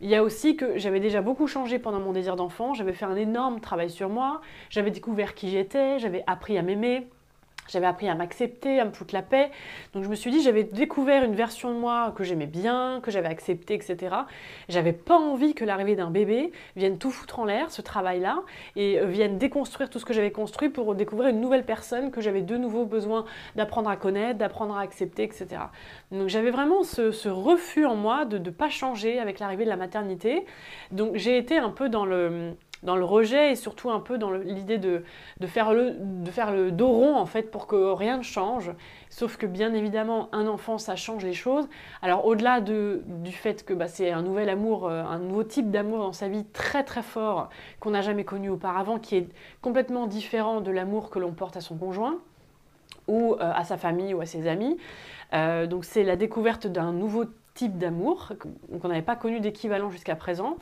Il 0.00 0.10
y 0.10 0.14
a 0.14 0.22
aussi 0.22 0.56
que 0.56 0.76
j'avais 0.76 1.00
déjà 1.00 1.22
beaucoup 1.22 1.46
changé 1.46 1.78
pendant 1.78 2.00
mon 2.00 2.12
désir 2.12 2.36
d'enfant, 2.36 2.74
j'avais 2.74 2.92
fait 2.92 3.06
un 3.06 3.16
énorme 3.16 3.60
travail 3.60 3.88
sur 3.88 4.10
moi, 4.10 4.42
j'avais 4.68 4.90
découvert 4.90 5.34
qui 5.34 5.48
j'étais, 5.48 5.98
j'avais 5.98 6.22
appris 6.26 6.58
à 6.58 6.62
m'aimer, 6.62 7.08
j'avais 7.68 7.86
appris 7.86 8.08
à 8.08 8.14
m'accepter, 8.14 8.80
à 8.80 8.84
me 8.84 8.92
foutre 8.92 9.14
la 9.14 9.22
paix. 9.22 9.50
Donc 9.92 10.04
je 10.04 10.08
me 10.08 10.14
suis 10.14 10.30
dit, 10.30 10.42
j'avais 10.42 10.64
découvert 10.64 11.24
une 11.24 11.34
version 11.34 11.72
de 11.72 11.78
moi 11.78 12.12
que 12.16 12.24
j'aimais 12.24 12.46
bien, 12.46 13.00
que 13.02 13.10
j'avais 13.10 13.28
acceptée, 13.28 13.74
etc. 13.74 14.14
J'avais 14.68 14.92
pas 14.92 15.18
envie 15.18 15.54
que 15.54 15.64
l'arrivée 15.64 15.96
d'un 15.96 16.10
bébé 16.10 16.52
vienne 16.76 16.98
tout 16.98 17.10
foutre 17.10 17.38
en 17.38 17.44
l'air, 17.44 17.70
ce 17.70 17.82
travail-là, 17.82 18.42
et 18.76 18.98
euh, 18.98 19.06
vienne 19.06 19.38
déconstruire 19.38 19.90
tout 19.90 19.98
ce 19.98 20.04
que 20.04 20.12
j'avais 20.12 20.32
construit 20.32 20.68
pour 20.68 20.94
découvrir 20.94 21.30
une 21.30 21.40
nouvelle 21.40 21.64
personne 21.64 22.10
que 22.10 22.20
j'avais 22.20 22.42
de 22.42 22.56
nouveau 22.56 22.84
besoin 22.84 23.24
d'apprendre 23.54 23.90
à 23.90 23.96
connaître, 23.96 24.38
d'apprendre 24.38 24.76
à 24.76 24.80
accepter, 24.80 25.24
etc. 25.24 25.46
Donc 26.10 26.28
j'avais 26.28 26.50
vraiment 26.50 26.82
ce, 26.82 27.28
refus 27.28 27.86
en 27.86 27.96
moi 27.96 28.24
de 28.24 28.38
ne 28.38 28.50
pas 28.50 28.68
changer 28.68 29.18
avec 29.18 29.38
l'arrivée 29.38 29.64
de 29.64 29.70
la 29.70 29.76
maternité. 29.76 30.44
Donc 30.92 31.16
j'ai 31.16 31.36
été 31.36 31.58
un 31.58 31.70
peu 31.70 31.88
dans 31.88 32.04
le 32.04 32.54
dans 32.86 32.96
le 32.96 33.04
rejet 33.04 33.52
et 33.52 33.56
surtout 33.56 33.90
un 33.90 34.00
peu 34.00 34.16
dans 34.16 34.30
l'idée 34.30 34.78
de, 34.78 35.02
faire 35.46 35.74
le, 35.74 35.96
de 35.98 36.30
faire 36.30 36.52
le 36.52 36.70
dos 36.70 36.88
rond 36.88 37.16
en 37.16 37.26
fait 37.26 37.50
pour 37.50 37.66
que 37.66 37.92
rien 37.92 38.16
ne 38.16 38.22
change. 38.22 38.70
Sauf 39.10 39.36
que 39.36 39.44
bien 39.44 39.74
évidemment, 39.74 40.28
un 40.32 40.46
enfant, 40.46 40.78
ça 40.78 40.94
change 40.96 41.24
les 41.24 41.32
choses. 41.34 41.68
Alors 42.00 42.24
au-delà 42.26 42.60
de, 42.60 43.02
du 43.06 43.32
fait 43.32 43.64
que 43.64 43.74
bah, 43.74 43.88
c'est 43.88 44.12
un 44.12 44.22
nouvel 44.22 44.48
amour, 44.48 44.88
euh, 44.88 45.02
un 45.02 45.18
nouveau 45.18 45.42
type 45.42 45.70
d'amour 45.70 45.98
dans 45.98 46.12
sa 46.12 46.28
vie 46.28 46.44
très 46.44 46.84
très 46.84 47.02
fort 47.02 47.50
qu'on 47.80 47.90
n'a 47.90 48.02
jamais 48.02 48.24
connu 48.24 48.48
auparavant, 48.48 48.98
qui 48.98 49.16
est 49.16 49.28
complètement 49.60 50.06
différent 50.06 50.60
de 50.60 50.70
l'amour 50.70 51.10
que 51.10 51.18
l'on 51.18 51.32
porte 51.32 51.56
à 51.56 51.60
son 51.60 51.76
conjoint 51.76 52.18
ou 53.08 53.34
euh, 53.34 53.36
à 53.40 53.64
sa 53.64 53.76
famille 53.76 54.14
ou 54.14 54.20
à 54.20 54.26
ses 54.26 54.46
amis. 54.46 54.78
Euh, 55.34 55.66
donc 55.66 55.84
c'est 55.84 56.04
la 56.04 56.14
découverte 56.14 56.68
d'un 56.68 56.92
nouveau 56.92 57.24
type 57.54 57.78
d'amour 57.78 58.32
qu'on 58.80 58.88
n'avait 58.88 59.02
pas 59.02 59.16
connu 59.16 59.40
d'équivalent 59.40 59.90
jusqu'à 59.90 60.14
présent. 60.14 60.56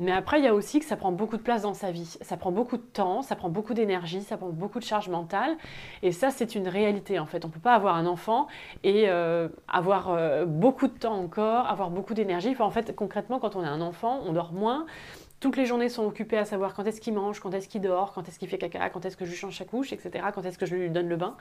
Mais 0.00 0.12
après, 0.12 0.38
il 0.38 0.44
y 0.44 0.48
a 0.48 0.54
aussi 0.54 0.78
que 0.78 0.84
ça 0.86 0.96
prend 0.96 1.10
beaucoup 1.10 1.36
de 1.36 1.42
place 1.42 1.62
dans 1.62 1.74
sa 1.74 1.90
vie. 1.90 2.18
Ça 2.20 2.36
prend 2.36 2.52
beaucoup 2.52 2.76
de 2.76 2.82
temps, 2.82 3.22
ça 3.22 3.34
prend 3.34 3.48
beaucoup 3.48 3.74
d'énergie, 3.74 4.22
ça 4.22 4.36
prend 4.36 4.48
beaucoup 4.48 4.78
de 4.78 4.84
charge 4.84 5.08
mentale. 5.08 5.56
Et 6.02 6.12
ça, 6.12 6.30
c'est 6.30 6.54
une 6.54 6.68
réalité 6.68 7.18
en 7.18 7.26
fait. 7.26 7.44
On 7.44 7.48
ne 7.48 7.52
peut 7.52 7.60
pas 7.60 7.74
avoir 7.74 7.96
un 7.96 8.06
enfant 8.06 8.46
et 8.84 9.08
euh, 9.08 9.48
avoir 9.66 10.10
euh, 10.10 10.44
beaucoup 10.46 10.86
de 10.86 10.92
temps 10.92 11.16
encore, 11.16 11.66
avoir 11.66 11.90
beaucoup 11.90 12.14
d'énergie. 12.14 12.54
En 12.58 12.70
fait, 12.70 12.94
concrètement, 12.94 13.38
quand 13.40 13.56
on 13.56 13.62
a 13.62 13.68
un 13.68 13.80
enfant, 13.80 14.20
on 14.24 14.32
dort 14.32 14.52
moins. 14.52 14.86
Toutes 15.40 15.56
les 15.56 15.66
journées 15.66 15.88
sont 15.88 16.04
occupées 16.04 16.36
à 16.36 16.44
savoir 16.44 16.74
quand 16.74 16.84
est-ce 16.84 17.00
qu'il 17.00 17.14
mange, 17.14 17.38
quand 17.38 17.54
est-ce 17.54 17.68
qu'il 17.68 17.80
dort, 17.80 18.12
quand 18.12 18.26
est-ce 18.28 18.40
qu'il 18.40 18.48
fait 18.48 18.58
caca, 18.58 18.90
quand 18.90 19.04
est-ce 19.04 19.16
que 19.16 19.24
je 19.24 19.34
change 19.34 19.56
sa 19.56 19.64
couche, 19.64 19.92
etc. 19.92 20.24
Quand 20.34 20.44
est-ce 20.44 20.58
que 20.58 20.66
je 20.66 20.74
lui 20.74 20.90
donne 20.90 21.08
le 21.08 21.16
bain. 21.16 21.36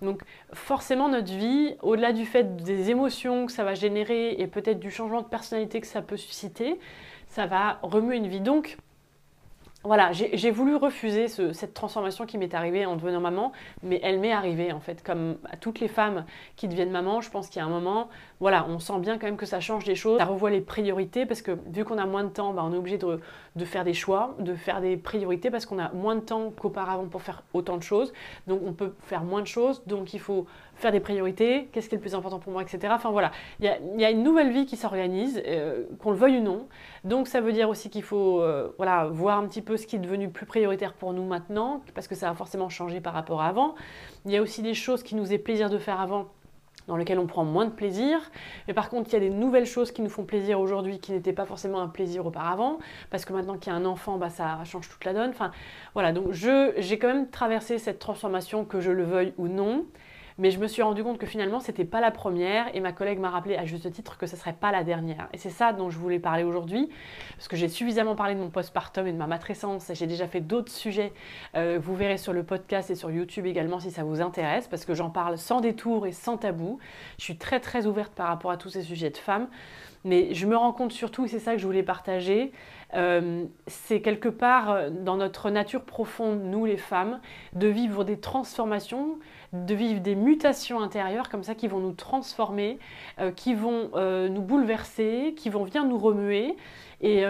Donc 0.00 0.22
forcément 0.54 1.10
notre 1.10 1.30
vie, 1.30 1.76
au-delà 1.82 2.14
du 2.14 2.24
fait 2.24 2.56
des 2.56 2.88
émotions 2.88 3.44
que 3.44 3.52
ça 3.52 3.62
va 3.62 3.74
générer 3.74 4.32
et 4.32 4.46
peut-être 4.46 4.80
du 4.80 4.90
changement 4.90 5.20
de 5.20 5.26
personnalité 5.26 5.82
que 5.82 5.86
ça 5.86 6.00
peut 6.00 6.16
susciter, 6.16 6.78
ça 7.34 7.46
va 7.46 7.80
remuer 7.82 8.16
une 8.16 8.28
vie. 8.28 8.40
Donc, 8.40 8.76
voilà, 9.82 10.12
j'ai 10.12 10.50
voulu 10.50 10.76
refuser 10.76 11.28
cette 11.28 11.74
transformation 11.74 12.24
qui 12.24 12.38
m'est 12.38 12.54
arrivée 12.54 12.86
en 12.86 12.96
devenant 12.96 13.20
maman, 13.20 13.52
mais 13.82 14.00
elle 14.02 14.18
m'est 14.18 14.32
arrivée 14.32 14.72
en 14.72 14.80
fait, 14.80 15.02
comme 15.02 15.36
à 15.50 15.58
toutes 15.58 15.78
les 15.80 15.88
femmes 15.88 16.24
qui 16.56 16.68
deviennent 16.68 16.90
maman, 16.90 17.20
je 17.20 17.28
pense 17.28 17.50
qu'il 17.50 17.60
y 17.60 17.62
a 17.62 17.66
un 17.66 17.70
moment, 17.70 18.08
voilà, 18.40 18.64
on 18.66 18.78
sent 18.78 18.98
bien 19.00 19.18
quand 19.18 19.26
même 19.26 19.36
que 19.36 19.44
ça 19.44 19.60
change 19.60 19.84
des 19.84 19.94
choses, 19.94 20.18
ça 20.18 20.24
revoit 20.24 20.48
les 20.48 20.62
priorités, 20.62 21.26
parce 21.26 21.42
que 21.42 21.58
vu 21.66 21.84
qu'on 21.84 21.98
a 21.98 22.06
moins 22.06 22.24
de 22.24 22.30
temps, 22.30 22.54
bah, 22.54 22.62
on 22.64 22.72
est 22.72 22.78
obligé 22.78 22.96
de, 22.96 23.20
de, 23.56 23.64
faire 23.64 23.84
des 23.84 23.94
choix, 23.94 24.34
de 24.38 24.54
faire 24.54 24.80
des 24.80 24.96
priorités, 24.96 25.50
parce 25.50 25.66
qu'on 25.66 25.78
a 25.78 25.92
moins 25.92 26.16
de 26.16 26.20
temps 26.20 26.50
qu'auparavant 26.50 27.06
pour 27.06 27.22
faire 27.22 27.42
autant 27.52 27.76
de 27.76 27.82
choses, 27.82 28.12
donc 28.46 28.60
on 28.64 28.72
peut 28.72 28.94
faire 29.00 29.24
moins 29.24 29.42
de 29.42 29.46
choses, 29.46 29.82
donc 29.86 30.14
il 30.14 30.20
faut 30.20 30.46
faire 30.76 30.92
des 30.92 31.00
priorités, 31.00 31.68
qu'est-ce 31.72 31.88
qui 31.88 31.94
est 31.94 31.98
le 31.98 32.02
plus 32.02 32.14
important 32.14 32.38
pour 32.38 32.52
moi, 32.52 32.62
etc. 32.62 32.92
Enfin 32.96 33.10
voilà, 33.10 33.30
il 33.60 33.66
y 33.66 34.04
a, 34.04 34.10
une 34.10 34.22
nouvelle 34.22 34.50
vie 34.50 34.66
qui 34.66 34.76
s'organise, 34.76 35.42
euh, 35.46 35.84
qu'on 36.00 36.10
le 36.10 36.16
veuille 36.16 36.38
ou 36.38 36.42
non. 36.42 36.66
Donc 37.04 37.28
ça 37.28 37.40
veut 37.40 37.52
dire 37.52 37.68
aussi 37.68 37.90
qu'il 37.90 38.02
faut 38.02 38.40
euh, 38.40 38.74
voilà, 38.76 39.06
voir 39.06 39.38
un 39.38 39.46
petit 39.46 39.62
peu 39.62 39.76
ce 39.76 39.86
qui 39.86 39.96
est 39.96 40.00
devenu 40.00 40.30
plus 40.30 40.46
prioritaire 40.46 40.94
pour 40.94 41.12
nous 41.12 41.24
maintenant, 41.24 41.82
parce 41.94 42.08
que 42.08 42.14
ça 42.14 42.30
a 42.30 42.34
forcément 42.34 42.68
changé 42.68 43.00
par 43.00 43.12
rapport 43.12 43.40
à 43.40 43.46
avant. 43.46 43.74
Il 44.24 44.32
y 44.32 44.36
a 44.36 44.42
aussi 44.42 44.62
des 44.62 44.74
choses 44.74 45.02
qui 45.02 45.14
nous 45.14 45.32
est 45.32 45.38
plaisir 45.38 45.70
de 45.70 45.78
faire 45.78 46.00
avant 46.00 46.26
dans 46.86 46.96
lesquelles 46.96 47.18
on 47.18 47.26
prend 47.26 47.44
moins 47.44 47.64
de 47.64 47.70
plaisir. 47.70 48.18
Mais 48.68 48.74
par 48.74 48.90
contre, 48.90 49.10
il 49.10 49.12
y 49.14 49.16
a 49.16 49.20
des 49.20 49.30
nouvelles 49.30 49.66
choses 49.66 49.92
qui 49.92 50.02
nous 50.02 50.10
font 50.10 50.24
plaisir 50.24 50.60
aujourd'hui 50.60 50.98
qui 50.98 51.12
n'étaient 51.12 51.32
pas 51.32 51.46
forcément 51.46 51.80
un 51.80 51.88
plaisir 51.88 52.26
auparavant, 52.26 52.78
parce 53.10 53.24
que 53.24 53.32
maintenant 53.32 53.56
qu'il 53.56 53.72
y 53.72 53.74
a 53.74 53.78
un 53.78 53.84
enfant, 53.84 54.18
bah, 54.18 54.30
ça 54.30 54.62
change 54.64 54.88
toute 54.88 55.04
la 55.04 55.12
donne. 55.12 55.30
Enfin, 55.30 55.50
voilà, 55.94 56.12
donc 56.12 56.32
j'ai 56.32 56.98
quand 56.98 57.08
même 57.08 57.30
traversé 57.30 57.78
cette 57.78 57.98
transformation, 57.98 58.64
que 58.64 58.80
je 58.80 58.90
le 58.90 59.04
veuille 59.04 59.32
ou 59.38 59.48
non. 59.48 59.86
Mais 60.36 60.50
je 60.50 60.58
me 60.58 60.66
suis 60.66 60.82
rendu 60.82 61.04
compte 61.04 61.18
que 61.18 61.26
finalement, 61.26 61.60
c'était 61.60 61.84
pas 61.84 62.00
la 62.00 62.10
première 62.10 62.74
et 62.74 62.80
ma 62.80 62.92
collègue 62.92 63.20
m'a 63.20 63.30
rappelé 63.30 63.56
à 63.56 63.64
juste 63.64 63.90
titre 63.92 64.18
que 64.18 64.26
ce 64.26 64.36
serait 64.36 64.52
pas 64.52 64.72
la 64.72 64.82
dernière. 64.82 65.28
Et 65.32 65.38
c'est 65.38 65.50
ça 65.50 65.72
dont 65.72 65.90
je 65.90 65.98
voulais 65.98 66.18
parler 66.18 66.42
aujourd'hui, 66.42 66.88
parce 67.36 67.46
que 67.46 67.54
j'ai 67.54 67.68
suffisamment 67.68 68.16
parlé 68.16 68.34
de 68.34 68.40
mon 68.40 68.50
postpartum 68.50 69.06
et 69.06 69.12
de 69.12 69.16
ma 69.16 69.28
matrescence. 69.28 69.92
J'ai 69.94 70.08
déjà 70.08 70.26
fait 70.26 70.40
d'autres 70.40 70.72
sujets. 70.72 71.12
Euh, 71.54 71.78
vous 71.80 71.94
verrez 71.94 72.18
sur 72.18 72.32
le 72.32 72.42
podcast 72.42 72.90
et 72.90 72.96
sur 72.96 73.12
YouTube 73.12 73.46
également 73.46 73.78
si 73.78 73.92
ça 73.92 74.02
vous 74.02 74.20
intéresse, 74.20 74.66
parce 74.66 74.84
que 74.84 74.94
j'en 74.94 75.10
parle 75.10 75.38
sans 75.38 75.60
détour 75.60 76.06
et 76.06 76.12
sans 76.12 76.36
tabou. 76.36 76.80
Je 77.18 77.24
suis 77.24 77.36
très 77.36 77.60
très 77.60 77.86
ouverte 77.86 78.12
par 78.12 78.26
rapport 78.26 78.50
à 78.50 78.56
tous 78.56 78.70
ces 78.70 78.82
sujets 78.82 79.10
de 79.10 79.16
femmes. 79.16 79.46
Mais 80.04 80.34
je 80.34 80.46
me 80.46 80.56
rends 80.56 80.72
compte 80.72 80.92
surtout, 80.92 81.24
et 81.24 81.28
c'est 81.28 81.38
ça 81.38 81.52
que 81.52 81.58
je 81.58 81.66
voulais 81.66 81.82
partager, 81.82 82.52
euh, 82.94 83.44
c'est 83.66 84.00
quelque 84.00 84.28
part 84.28 84.70
euh, 84.70 84.90
dans 84.90 85.16
notre 85.16 85.50
nature 85.50 85.82
profonde, 85.82 86.42
nous 86.44 86.64
les 86.64 86.76
femmes, 86.76 87.20
de 87.54 87.68
vivre 87.68 88.04
des 88.04 88.18
transformations 88.18 89.18
de 89.52 89.74
vivre 89.74 90.00
des 90.00 90.16
mutations 90.16 90.80
intérieures 90.80 91.28
comme 91.28 91.44
ça 91.44 91.54
qui 91.54 91.68
vont 91.68 91.78
nous 91.78 91.92
transformer, 91.92 92.80
euh, 93.20 93.30
qui 93.30 93.54
vont 93.54 93.90
nous 93.94 94.42
bouleverser, 94.42 95.32
qui 95.36 95.48
vont 95.48 95.62
venir 95.62 95.84
nous 95.84 95.98
remuer. 95.98 96.56
Et, 97.00 97.24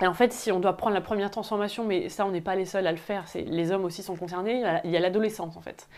et, 0.00 0.06
en 0.06 0.14
fait, 0.14 0.32
si 0.32 0.50
on 0.50 0.58
doit 0.58 0.76
prendre 0.76 0.94
la 0.94 1.00
première 1.00 1.30
transformation, 1.30 1.84
mais 1.84 2.08
ça, 2.08 2.26
on 2.26 2.30
n'est 2.30 2.40
pas 2.40 2.56
les 2.56 2.64
seuls 2.64 2.86
à 2.86 2.90
le 2.90 2.98
faire, 2.98 3.24
les 3.34 3.70
hommes 3.70 3.84
aussi 3.84 4.02
sont 4.02 4.16
concernés, 4.16 4.64
il 4.84 4.90
y 4.90 4.96
a 4.96 5.00
l'adolescence 5.00 5.56
en 5.56 5.60
fait. 5.60 5.88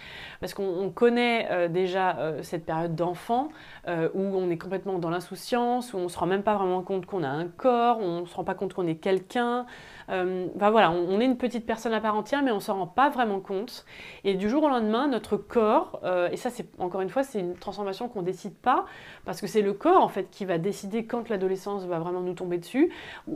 Parce 0.41 0.53
qu'on 0.53 0.91
connaît 0.91 1.69
déjà 1.71 2.17
cette 2.43 2.67
période 2.67 2.95
d'enfant 2.95 3.49
où 3.87 4.21
on 4.21 4.51
est 4.51 4.59
complètement 4.59 4.99
dans 4.99 5.09
l'insouciance, 5.09 5.95
où 5.95 5.97
on 5.97 6.05
ne 6.05 6.09
se 6.09 6.19
rend 6.19 6.27
même 6.27 6.43
pas 6.43 6.57
vraiment 6.57 6.83
compte 6.83 7.07
qu'on 7.07 7.23
a 7.23 7.29
un 7.29 7.47
corps, 7.47 7.99
on 8.01 8.21
ne 8.21 8.27
se 8.27 8.35
rend 8.35 8.45
pas 8.45 8.55
compte 8.55 8.75
qu'on 8.75 8.87
est 8.87 8.97
quelqu'un. 8.97 9.67
Euh, 10.09 10.47
voilà, 10.57 10.91
on, 10.91 11.21
est 11.21 11.25
une 11.25 11.37
petite 11.37 11.67
personne 11.67 11.93
à 11.93 12.01
part 12.01 12.17
entière, 12.17 12.43
mais 12.43 12.53
on 12.53 12.61
s'en 12.61 12.75
rend 12.75 12.87
pas 12.87 13.09
vraiment 13.09 13.41
compte. 13.41 13.85
Et 14.25 14.35
du 14.35 14.49
jour 14.49 14.63
au 14.65 14.69
lendemain, 14.69 15.09
notre 15.09 15.37
corps, 15.37 16.01
euh, 16.05 16.29
et 16.31 16.37
ça 16.37 16.51
c'est 16.51 16.67
encore 16.79 17.01
une 17.01 17.09
fois, 17.09 17.23
c'est 17.23 17.41
une 17.41 17.55
transformation 17.55 18.09
qu'on 18.09 18.23
décide 18.23 18.55
pas, 18.55 18.87
parce 19.25 19.41
que 19.41 19.47
c'est 19.47 19.63
le 19.63 19.73
corps 19.73 20.03
en 20.03 20.09
fait 20.09 20.31
qui 20.31 20.45
va 20.45 20.59
décider 20.59 21.07
quand 21.07 21.29
l'adolescence 21.29 21.85
va 21.87 21.99
vraiment 21.99 22.21
nous 22.21 22.35
tomber 22.35 22.59
dessus, 22.59 22.93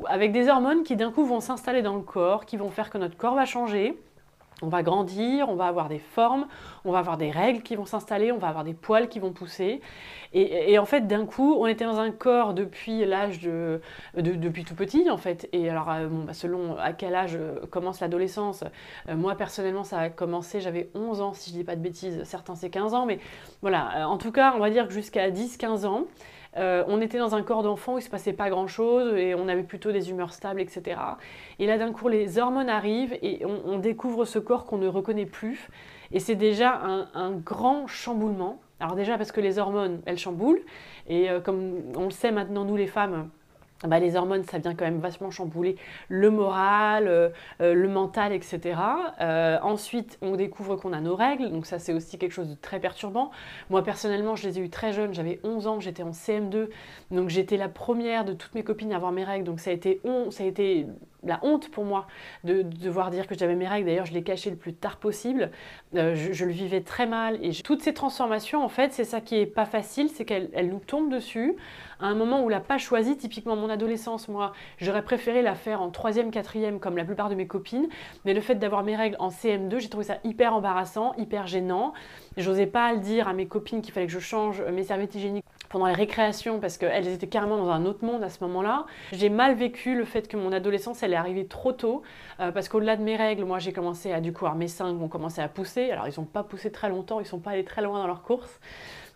avec 0.07 0.33
des 0.33 0.49
hormones 0.51 0.83
qui 0.83 0.97
d'un 0.97 1.11
coup 1.11 1.25
vont 1.25 1.41
s'installer 1.41 1.83
dans 1.83 1.97
le 1.97 2.03
corps, 2.03 2.45
qui 2.45 2.57
vont 2.57 2.71
faire 2.71 2.91
que 2.91 2.99
notre 2.99 3.17
corps 3.17 3.35
va 3.35 3.45
changer 3.45 3.99
On 4.63 4.69
va 4.69 4.83
grandir, 4.83 5.49
on 5.49 5.55
va 5.55 5.67
avoir 5.67 5.89
des 5.89 5.99
formes, 5.99 6.47
on 6.85 6.93
va 6.93 6.99
avoir 6.99 7.17
des 7.17 7.31
règles 7.31 7.63
qui 7.63 7.77
vont 7.77 7.87
s'installer, 7.87 8.33
on 8.33 8.39
va 8.39 8.49
avoir 8.49 8.65
des 8.65 8.75
poils 8.75 9.09
qui 9.09 9.19
vont 9.19 9.33
pousser. 9.33 9.81
Et, 10.33 10.79
en 10.79 10.85
fait, 10.85 11.09
d'un 11.09 11.27
coup, 11.27 11.57
on 11.59 11.67
était 11.67 11.85
dans 11.85 11.99
un 11.99 12.13
corps 12.13 12.55
depuis 12.55 13.05
l'âge 13.05 13.41
de, 13.41 13.81
depuis 14.15 14.65
tout 14.65 14.77
petit, 14.77 15.11
en 15.11 15.17
fait. 15.17 15.49
Et 15.53 15.69
alors, 15.69 15.91
euh, 15.91 16.09
bah, 16.09 16.35
selon 16.35 16.77
à 16.79 16.93
quel 16.93 17.17
âge 17.17 17.35
euh, 17.35 17.67
commence 17.69 18.01
l'adolescence, 18.01 18.63
euh, 19.09 19.17
moi 19.17 19.35
personnellement, 19.35 19.83
ça 19.83 19.99
a 19.99 20.09
commencé, 20.09 20.61
j'avais 20.61 20.89
11 20.95 21.21
ans, 21.21 21.33
si 21.33 21.51
je 21.51 21.57
dis 21.57 21.65
pas 21.65 21.75
de 21.75 21.81
bêtises. 21.81 22.23
Certains, 22.23 22.55
c'est 22.55 22.71
15 22.71 22.95
ans, 22.95 23.07
mais 23.07 23.19
voilà. 23.61 24.09
En 24.09 24.19
tout 24.19 24.31
cas, 24.31 24.53
on 24.55 24.61
va 24.61 24.71
dire 24.71 24.87
que 24.87 24.93
jusqu'à 24.93 25.31
10-15 25.31 25.85
ans, 25.87 26.05
on 26.57 27.01
était 27.01 27.19
dans 27.19 27.35
un 27.35 27.43
corps 27.43 27.63
d'enfant 27.63 27.95
où 27.95 27.99
il 27.99 28.03
se 28.03 28.11
passait 28.11 28.33
pas 28.33 28.51
grand 28.51 28.67
chose 28.67 29.15
et 29.17 29.35
on 29.35 29.49
avait 29.49 29.63
plutôt 29.63 29.93
des 29.93 30.11
humeurs 30.11 30.33
stables, 30.33 30.61
etc. 30.61 31.01
Et 31.59 31.67
là, 31.67 31.79
d'un 31.79 31.93
coup, 31.93 32.09
les 32.09 32.39
hormones 32.39 32.69
arrivent 32.69 33.17
et 33.23 33.45
on, 33.45 33.79
découvre 33.79 34.25
ce 34.25 34.39
corps 34.39 34.65
qu'on 34.65 34.79
ne 34.79 34.89
reconnaît 34.89 35.27
plus. 35.27 35.69
Et 36.13 36.19
c'est 36.21 36.35
déjà 36.35 36.81
un, 37.15 37.33
grand 37.33 37.87
chamboulement. 37.87 38.61
Alors 38.81 38.97
déjà 38.97 39.17
parce 39.17 39.31
que 39.31 39.41
les 39.41 39.59
hormones, 39.59 40.01
elles 40.07 40.19
chamboulent. 40.19 40.63
Et 41.07 41.31
euh, 41.31 41.41
comme 41.41 41.83
on 41.97 42.05
le 42.05 42.11
sait 42.11 42.33
maintenant, 42.33 42.65
nous 42.65 42.77
les 42.77 42.87
femmes, 42.87 43.29
bah, 43.87 43.99
les 43.99 44.15
hormones, 44.17 44.45
ça 44.45 44.59
vient 44.59 44.75
quand 44.75 44.85
même 44.85 45.01
vachement 45.01 45.31
chambouler 45.31 45.77
le 46.09 46.31
moral, 46.31 47.09
euh, 47.09 47.31
euh, 47.63 47.73
le 47.73 47.89
mental, 47.89 48.33
etc. 48.33 48.79
Euh, 49.21 49.59
ensuite, 49.63 50.19
on 50.21 50.37
découvre 50.37 50.77
qu'on 50.77 50.93
a 50.93 51.01
nos 51.01 51.17
règles, 51.17 51.51
donc 51.51 51.65
ça 51.65 51.79
c'est 51.79 51.95
aussi 51.95 52.19
quelque 52.19 52.33
chose 52.33 52.49
de 52.49 52.55
très 52.55 52.79
perturbant. 52.79 53.31
Moi 53.71 53.83
personnellement, 53.83 54.37
je 54.37 54.47
les 54.49 54.59
ai 54.59 54.63
eues 54.63 54.71
très 54.71 54.93
jeunes, 54.93 55.15
j'avais 55.15 55.41
11 55.45 55.67
ans, 55.67 55.81
j'étais 55.81 56.03
en 56.03 56.11
CM2, 56.11 56.69
donc 57.11 57.31
j'étais 57.31 57.57
la 57.57 57.69
première 57.69 58.25
de 58.25 58.35
toutes 58.35 58.55
mes 58.55 58.63
copines 58.63 58.93
à 58.93 58.97
avoir 58.97 59.13
mes 59.13 59.25
règles, 59.25 59.45
donc 59.45 59.61
ça 59.61 59.71
a 59.71 59.73
été, 59.73 60.01
ça 60.31 60.45
a 60.45 60.47
été 60.47 60.87
la 61.25 61.39
honte 61.43 61.71
pour 61.71 61.85
moi 61.85 62.07
de, 62.45 62.63
devoir 62.63 63.11
dire 63.11 63.27
que 63.27 63.37
j'avais 63.37 63.55
mes 63.55 63.69
règles. 63.69 63.87
D'ailleurs, 63.87 64.07
je 64.07 64.13
les 64.13 64.23
cachais 64.23 64.51
le 64.51 64.57
plus 64.57 64.75
tard 64.75 64.97
possible. 64.97 65.51
je, 65.93 66.45
le 66.45 66.53
vivais 66.53 66.81
très 66.81 67.07
mal. 67.07 67.39
Et 67.43 67.53
toutes 67.53 67.83
ces 67.83 67.95
transformations, 67.95 68.65
en 68.65 68.69
fait, 68.69 68.93
c'est 68.93 69.05
ça 69.05 69.21
qui 69.21 69.37
est 69.37 69.47
pas 69.47 69.67
facile, 69.67 70.09
c'est 70.09 70.25
qu'elles 70.25 70.69
nous 70.69 70.81
tombent 70.81 71.13
dessus 71.13 71.57
à 72.01 72.07
un 72.07 72.15
moment 72.15 72.43
où 72.43 72.49
l'a 72.49 72.61
pas 72.61 72.79
choisi, 72.79 73.17
typiquement 73.17 73.57
mon 73.57 73.69
adolescence, 73.69 74.29
moi, 74.29 74.53
j'aurais 74.79 75.03
préféré 75.03 75.43
la 75.43 75.55
faire 75.55 75.83
en 75.83 75.91
troisième, 75.91 76.31
quatrième, 76.31 76.81
comme 76.81 76.97
la 76.97 77.05
plupart 77.05 77.29
de 77.29 77.35
mes 77.35 77.47
copines. 77.47 77.89
Mais 78.25 78.35
le 78.35 78.41
fait 78.41 78.55
d'avoir 78.55 78.83
mes 78.83 78.97
règles 78.97 79.17
en 79.19 79.29
CM2, 79.29 79.79
j'ai 79.79 79.89
trouvé 79.89 80.05
ça 80.05 80.19
hyper 80.25 80.55
embarrassant, 80.55 81.15
hyper 81.19 81.47
gênant. 81.47 81.93
J'osais 82.37 82.67
pas 82.67 82.93
le 82.93 83.01
dire 83.01 83.29
à 83.29 83.33
mes 83.33 83.47
copines 83.47 83.83
qu'il 83.83 83.93
fallait 83.93 84.07
que 84.07 84.13
je 84.13 84.19
change 84.19 84.63
mes 84.63 84.85
serviettes 84.85 85.15
hygiéniques 85.15 85.45
pendant 85.71 85.87
les 85.87 85.95
récréations 85.95 86.61
parce 86.61 86.77
qu'elles 86.77 87.09
étaient 87.09 87.29
carrément 87.29 87.57
dans 87.57 87.71
un 87.71 87.87
autre 87.87 88.05
monde 88.05 88.23
à 88.23 88.29
ce 88.29 88.43
moment-là. 88.45 88.85
J'ai 89.13 89.31
mal 89.31 89.55
vécu 89.55 89.97
le 89.97 90.05
fait 90.05 90.29
que 90.29 90.37
mon 90.37 90.53
adolescence, 90.53 91.03
elle 91.03 91.15
est 91.15 91.17
arrivée 91.17 91.47
trop 91.47 91.73
tôt 91.73 92.03
euh, 92.41 92.53
parce 92.53 92.69
qu'au-delà 92.69 92.97
de 92.97 93.03
mes 93.03 93.17
règles, 93.17 93.45
moi 93.45 93.61
j'ai 93.61 93.73
commencé 93.73 94.13
à 94.13 94.21
du 94.21 94.33
coup, 94.33 94.47
mes 94.57 94.69
seins 94.69 94.91
ont 94.91 95.09
commencé 95.09 95.41
à 95.41 95.49
pousser. 95.49 95.91
Alors 95.93 96.09
ils 96.09 96.21
n'ont 96.21 96.27
pas 96.27 96.43
poussé 96.43 96.71
très 96.71 96.91
longtemps, 96.91 97.21
ils 97.21 97.27
sont 97.27 97.39
pas 97.39 97.53
allés 97.53 97.65
très 97.65 97.83
loin 97.83 98.01
dans 98.01 98.09
leur 98.09 98.23
course. 98.23 98.61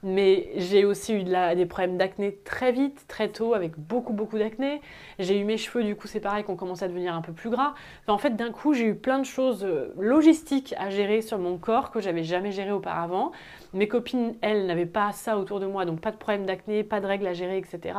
Mais 0.05 0.51
j'ai 0.57 0.85
aussi 0.85 1.15
eu 1.15 1.25
des 1.25 1.65
problèmes 1.65 1.97
d'acné 1.97 2.37
très 2.45 2.73
vite, 2.73 3.07
très 3.09 3.31
tôt, 3.31 3.55
avec 3.55 3.79
beaucoup, 3.79 4.13
beaucoup 4.13 4.39
d'acné. 4.39 4.83
J'ai 5.19 5.41
eu 5.41 5.45
mes 5.45 5.57
cheveux, 5.57 5.83
du 5.83 5.97
coup, 5.97 6.07
c'est 6.07 6.21
pareil, 6.21 6.45
qui 6.45 6.51
ont 6.51 6.57
commencé 6.57 6.85
à 6.85 6.89
devenir 6.89 7.15
un 7.15 7.23
peu 7.23 7.33
plus 7.33 7.49
gras. 7.49 7.73
en 8.07 8.19
fait, 8.19 8.37
d'un 8.37 8.53
coup, 8.53 8.75
j'ai 8.75 8.85
eu 8.85 8.95
plein 8.95 9.19
de 9.19 9.25
choses 9.25 9.65
euh, 9.65 9.95
logistiques 9.99 10.75
à 10.77 10.91
gérer 10.91 11.23
sur 11.23 11.39
mon 11.39 11.57
corps 11.57 11.91
que 11.91 12.01
j'avais 12.01 12.23
jamais 12.23 12.53
géré 12.53 12.71
auparavant. 12.71 13.33
Mes 13.75 13.89
copines, 13.89 14.37
elles, 14.41 14.67
n'avaient 14.67 14.87
pas 14.87 15.11
ça 15.11 15.37
autour 15.37 15.59
de 15.59 15.67
moi, 15.67 15.85
donc 15.85 16.01
pas 16.01 16.13
de 16.13 16.17
problème 16.17 16.47
d'acné, 16.47 16.85
pas 16.85 17.01
de 17.01 17.07
règles 17.07 17.27
à 17.27 17.35
gérer, 17.35 17.59
etc. 17.59 17.99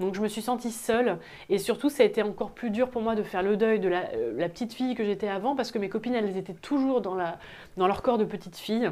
Donc 0.00 0.16
je 0.16 0.20
me 0.20 0.26
suis 0.26 0.42
sentie 0.42 0.72
seule. 0.72 1.18
Et 1.48 1.58
surtout, 1.58 1.88
ça 1.88 2.02
a 2.02 2.06
été 2.06 2.22
encore 2.22 2.50
plus 2.50 2.70
dur 2.70 2.90
pour 2.90 3.02
moi 3.02 3.14
de 3.14 3.22
faire 3.22 3.44
le 3.44 3.56
deuil 3.56 3.78
de 3.78 3.88
la, 3.88 4.10
euh, 4.14 4.48
petite 4.48 4.74
fille 4.74 4.96
que 4.96 5.04
j'étais 5.04 5.28
avant, 5.28 5.54
parce 5.54 5.70
que 5.70 5.78
mes 5.78 5.88
copines, 5.88 6.14
elles 6.14 6.36
étaient 6.36 6.52
toujours 6.52 7.00
dans, 7.00 7.14
leur 7.76 8.02
corps 8.02 8.18
de 8.18 8.24
petite 8.24 8.56
fille. 8.56 8.90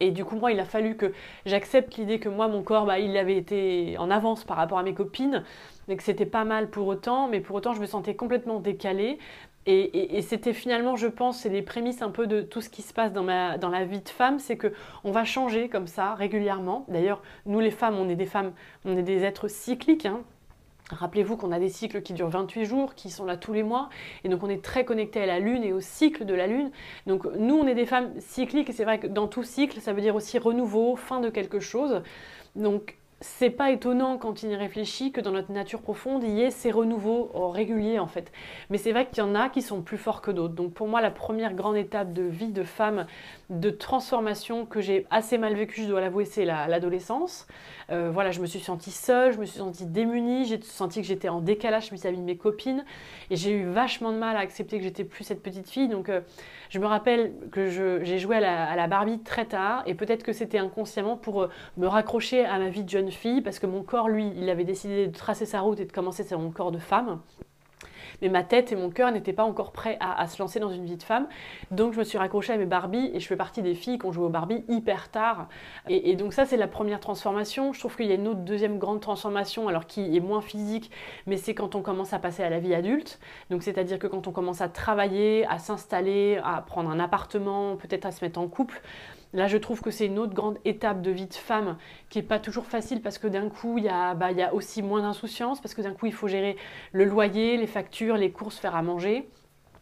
Et 0.00 0.10
du 0.10 0.24
coup, 0.24 0.36
moi, 0.36 0.50
il 0.50 0.58
a 0.58 0.64
fallu 0.64 0.96
que 0.96 1.12
j'accepte 1.46 1.96
l'idée 1.96 2.18
que 2.18 2.28
moi, 2.28 2.48
mon 2.48 2.62
corps, 2.62 2.86
bah, 2.86 2.98
il 2.98 3.16
avait 3.16 3.36
été 3.36 3.96
en 3.98 4.10
avance 4.10 4.42
par 4.42 4.56
rapport 4.56 4.78
à 4.78 4.82
mes 4.82 4.94
copines, 4.94 5.44
et 5.88 5.96
que 5.96 6.02
c'était 6.02 6.26
pas 6.26 6.44
mal 6.44 6.68
pour 6.68 6.88
autant, 6.88 7.28
mais 7.28 7.40
pour 7.40 7.54
autant, 7.54 7.74
je 7.74 7.80
me 7.80 7.86
sentais 7.86 8.14
complètement 8.16 8.58
décalée. 8.58 9.18
Et, 9.66 10.20
c'était 10.22 10.52
finalement, 10.52 10.94
je 10.96 11.06
pense, 11.06 11.38
c'est 11.38 11.48
les 11.48 11.62
prémices 11.62 12.02
un 12.02 12.10
peu 12.10 12.26
de 12.26 12.42
tout 12.42 12.60
ce 12.60 12.68
qui 12.68 12.82
se 12.82 12.92
passe 12.92 13.12
dans, 13.12 13.24
la 13.24 13.84
vie 13.84 14.00
de 14.00 14.08
femme, 14.08 14.38
c'est 14.38 14.56
que 14.56 14.72
on 15.04 15.10
va 15.10 15.24
changer 15.24 15.68
comme 15.68 15.86
ça 15.86 16.14
régulièrement. 16.14 16.84
D'ailleurs, 16.88 17.22
nous 17.46 17.60
les 17.60 17.70
femmes, 17.70 17.96
on 17.96 18.08
est 18.08 18.16
des 18.16 18.26
femmes, 18.26 18.52
on 18.84 18.96
est 18.96 19.02
des 19.02 19.24
êtres 19.24 19.48
cycliques. 19.48 20.04
Hein. 20.04 20.20
Rappelez-vous 20.90 21.38
qu'on 21.38 21.50
a 21.50 21.58
des 21.58 21.70
cycles 21.70 22.02
qui 22.02 22.12
durent 22.12 22.28
28 22.28 22.66
jours, 22.66 22.94
qui 22.94 23.10
sont 23.10 23.24
là 23.24 23.38
tous 23.38 23.54
les 23.54 23.62
mois, 23.62 23.88
et 24.22 24.28
donc 24.28 24.42
on 24.42 24.50
est 24.50 24.62
très 24.62 24.84
connecté 24.84 25.22
à 25.22 25.26
la 25.26 25.38
Lune 25.38 25.64
et 25.64 25.72
au 25.72 25.80
cycle 25.80 26.26
de 26.26 26.34
la 26.34 26.46
Lune. 26.46 26.70
Donc 27.06 27.24
nous, 27.24 27.54
on 27.54 27.66
est 27.66 27.74
des 27.74 27.86
femmes 27.86 28.12
cycliques, 28.18 28.68
et 28.68 28.72
c'est 28.72 28.84
vrai 28.84 28.98
que 28.98 29.06
dans 29.06 29.26
tout 29.26 29.44
cycle, 29.44 29.80
ça 29.80 29.94
veut 29.94 30.02
dire 30.02 30.14
aussi 30.14 30.38
renouveau, 30.38 30.94
fin 30.96 31.20
de 31.20 31.30
quelque 31.30 31.58
chose. 31.58 32.02
Donc 32.54 32.96
c'est 33.24 33.48
pas 33.48 33.70
étonnant 33.70 34.18
quand 34.18 34.42
il 34.42 34.50
y 34.50 34.54
réfléchit 34.54 35.10
que 35.10 35.20
dans 35.22 35.30
notre 35.30 35.50
nature 35.50 35.80
profonde, 35.80 36.22
il 36.22 36.34
y 36.34 36.42
ait 36.42 36.50
ces 36.50 36.70
renouveaux 36.70 37.30
réguliers 37.50 37.98
en 37.98 38.06
fait. 38.06 38.30
Mais 38.68 38.76
c'est 38.76 38.92
vrai 38.92 39.06
qu'il 39.06 39.18
y 39.18 39.26
en 39.26 39.34
a 39.34 39.48
qui 39.48 39.62
sont 39.62 39.80
plus 39.80 39.96
forts 39.96 40.20
que 40.20 40.30
d'autres. 40.30 40.52
Donc 40.52 40.74
pour 40.74 40.88
moi, 40.88 41.00
la 41.00 41.10
première 41.10 41.54
grande 41.54 41.78
étape 41.78 42.12
de 42.12 42.22
vie 42.22 42.52
de 42.52 42.64
femme, 42.64 43.06
de 43.48 43.70
transformation 43.70 44.66
que 44.66 44.82
j'ai 44.82 45.06
assez 45.10 45.38
mal 45.38 45.54
vécue, 45.54 45.84
je 45.84 45.88
dois 45.88 46.02
l'avouer, 46.02 46.26
c'est 46.26 46.44
l'adolescence. 46.44 47.46
Euh, 47.90 48.10
voilà, 48.12 48.30
je 48.30 48.40
me 48.40 48.46
suis 48.46 48.60
sentie 48.60 48.90
seule, 48.90 49.32
je 49.32 49.38
me 49.38 49.46
suis 49.46 49.58
sentie 49.58 49.86
démunie, 49.86 50.44
j'ai 50.44 50.60
senti 50.60 51.00
que 51.00 51.06
j'étais 51.06 51.30
en 51.30 51.40
décalage 51.40 51.90
vis-à-vis 51.92 52.18
de 52.18 52.22
mes 52.22 52.36
copines 52.36 52.84
et 53.30 53.36
j'ai 53.36 53.52
eu 53.52 53.64
vachement 53.64 54.12
de 54.12 54.18
mal 54.18 54.36
à 54.36 54.40
accepter 54.40 54.76
que 54.76 54.84
j'étais 54.84 55.04
plus 55.04 55.24
cette 55.24 55.42
petite 55.42 55.70
fille. 55.70 55.88
Donc 55.88 56.10
euh, 56.10 56.20
je 56.68 56.78
me 56.78 56.86
rappelle 56.86 57.32
que 57.50 57.68
j'ai 58.04 58.18
joué 58.18 58.36
à 58.36 58.76
la, 58.76 58.86
Barbie 58.86 59.20
très 59.20 59.46
tard 59.46 59.82
et 59.86 59.94
peut-être 59.94 60.24
que 60.24 60.34
c'était 60.34 60.58
inconsciemment 60.58 61.16
pour 61.16 61.42
euh, 61.42 61.48
me 61.78 61.86
raccrocher 61.86 62.44
à 62.44 62.58
ma 62.58 62.68
vie 62.68 62.84
de 62.84 62.90
jeune 62.90 63.10
fille 63.10 63.13
parce 63.42 63.58
que 63.58 63.66
mon 63.66 63.82
corps, 63.82 64.08
lui, 64.08 64.32
il 64.36 64.48
avait 64.50 64.64
décidé 64.64 65.06
de 65.06 65.16
tracer 65.16 65.46
sa 65.46 65.60
route 65.60 65.80
et 65.80 65.84
de 65.84 65.92
commencer 65.92 66.24
sur 66.24 66.38
mon 66.38 66.50
corps 66.50 66.72
de 66.72 66.78
femme 66.78 67.20
mais 68.22 68.28
ma 68.28 68.42
tête 68.42 68.72
et 68.72 68.76
mon 68.76 68.90
cœur 68.90 69.12
n'étaient 69.12 69.32
pas 69.32 69.44
encore 69.44 69.72
prêts 69.72 69.96
à, 70.00 70.26
se 70.26 70.40
lancer 70.40 70.60
dans 70.60 70.70
une 70.70 70.84
vie 70.84 70.96
de 70.96 71.02
femme. 71.02 71.26
Donc 71.70 71.92
je 71.92 71.98
me 71.98 72.04
suis 72.04 72.18
raccrochée 72.18 72.52
à 72.52 72.56
mes 72.56 72.66
Barbies 72.66 73.10
et 73.12 73.20
je 73.20 73.26
fais 73.26 73.36
partie 73.36 73.62
des 73.62 73.74
filles 73.74 73.98
qui 73.98 74.06
ont 74.06 74.12
joué 74.12 74.24
aux 74.24 74.30
Barbie 74.30 74.64
hyper 74.68 75.10
tard. 75.10 75.48
Et, 75.88 76.16
donc 76.16 76.32
ça 76.32 76.44
c'est 76.46 76.56
la 76.56 76.68
première 76.68 77.00
transformation. 77.00 77.72
Je 77.72 77.78
trouve 77.78 77.96
qu'il 77.96 78.06
y 78.06 78.12
a 78.12 78.16
une 78.16 78.28
autre 78.28 78.40
deuxième 78.40 78.78
grande 78.78 79.00
transformation, 79.00 79.68
alors 79.68 79.86
qui 79.86 80.16
est 80.16 80.20
moins 80.20 80.40
physique, 80.40 80.90
mais 81.26 81.36
c'est 81.36 81.54
quand 81.54 81.74
on 81.74 81.82
commence 81.82 82.12
à 82.12 82.18
passer 82.18 82.42
à 82.42 82.50
la 82.50 82.58
vie 82.58 82.74
adulte. 82.74 83.18
Donc 83.50 83.62
c'est-à-dire 83.62 83.98
que 83.98 84.06
quand 84.06 84.26
on 84.26 84.32
commence 84.32 84.60
à 84.60 84.68
travailler, 84.68 85.46
à 85.46 85.58
s'installer, 85.58 86.40
à 86.44 86.62
prendre 86.62 86.90
un 86.90 87.00
appartement, 87.00 87.76
peut-être 87.76 88.06
à 88.06 88.12
se 88.12 88.24
mettre 88.24 88.38
en 88.40 88.48
couple, 88.48 88.82
Là, 89.34 89.48
je 89.48 89.56
trouve 89.56 89.82
que 89.82 89.90
c'est 89.90 90.06
une 90.06 90.20
autre 90.20 90.32
grande 90.32 90.58
étape 90.64 91.02
de 91.02 91.10
vie 91.10 91.26
de 91.26 91.34
femme 91.34 91.76
qui 92.08 92.18
n'est 92.18 92.24
pas 92.24 92.38
toujours 92.38 92.66
facile 92.66 93.02
parce 93.02 93.18
que 93.18 93.26
d'un 93.26 93.48
coup, 93.48 93.80
bah, 93.82 94.30
il 94.30 94.38
y 94.38 94.42
a 94.42 94.54
aussi 94.54 94.80
moins 94.80 95.02
d'insouciance, 95.02 95.60
parce 95.60 95.74
que 95.74 95.82
d'un 95.82 95.92
coup, 95.92 96.06
il 96.06 96.12
faut 96.12 96.28
gérer 96.28 96.56
le 96.92 97.04
loyer, 97.04 97.56
les 97.56 97.66
factures, 97.66 98.03
les 98.12 98.30
courses, 98.30 98.58
faire 98.58 98.76
à 98.76 98.82
manger. 98.82 99.26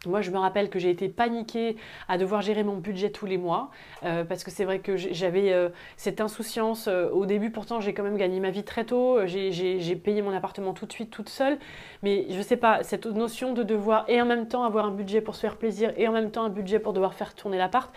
Moi, 0.07 0.21
je 0.21 0.33
me 0.33 0.39
rappelle 0.39 0.69
que 0.69 0.81
j'ai 0.81 0.91
été 0.91 1.09
paniquée 1.09 1.77
à 2.09 2.19
devoir 2.19 2.43
gérer 2.43 2.65
mon 2.65 2.77
budget 2.77 3.11
tous 3.11 3.27
les 3.27 3.39
mois, 3.39 3.71
euh, 4.05 4.25
parce 4.25 4.43
que 4.43 4.51
c'est 4.51 4.65
vrai 4.65 4.81
que 4.81 4.97
j'avais 4.97 5.53
euh, 5.53 5.69
cette 5.97 6.21
insouciance. 6.21 6.89
Euh, 6.89 7.09
au 7.11 7.25
début, 7.25 7.51
pourtant, 7.51 7.81
j'ai 7.81 7.95
quand 7.95 8.03
même 8.03 8.17
gagné 8.17 8.41
ma 8.41 8.51
vie 8.51 8.65
très 8.65 8.85
tôt. 8.85 9.19
J'ai 9.27 9.97
payé 9.97 10.21
mon 10.23 10.35
appartement 10.35 10.73
tout 10.73 10.87
de 10.87 10.93
suite, 10.93 11.11
toute 11.11 11.29
seule. 11.29 11.57
Mais 12.03 12.27
je 12.31 12.43
sais 12.43 12.57
pas, 12.57 12.83
cette 12.83 13.07
notion 13.07 13.53
de 13.53 13.63
devoir 13.63 14.05
et 14.09 14.21
en 14.21 14.27
même 14.27 14.49
temps 14.49 14.65
avoir 14.65 14.87
un 14.87 14.91
budget 14.91 15.21
pour 15.21 15.37
se 15.37 15.41
faire 15.41 15.57
plaisir 15.57 15.93
et 15.97 16.09
en 16.09 16.13
même 16.13 16.33
temps 16.33 16.45
un 16.45 16.51
budget 16.51 16.81
pour 16.81 16.93
devoir 16.93 17.15
faire 17.15 17.35
tourner 17.35 17.59
l'appart, 17.59 17.93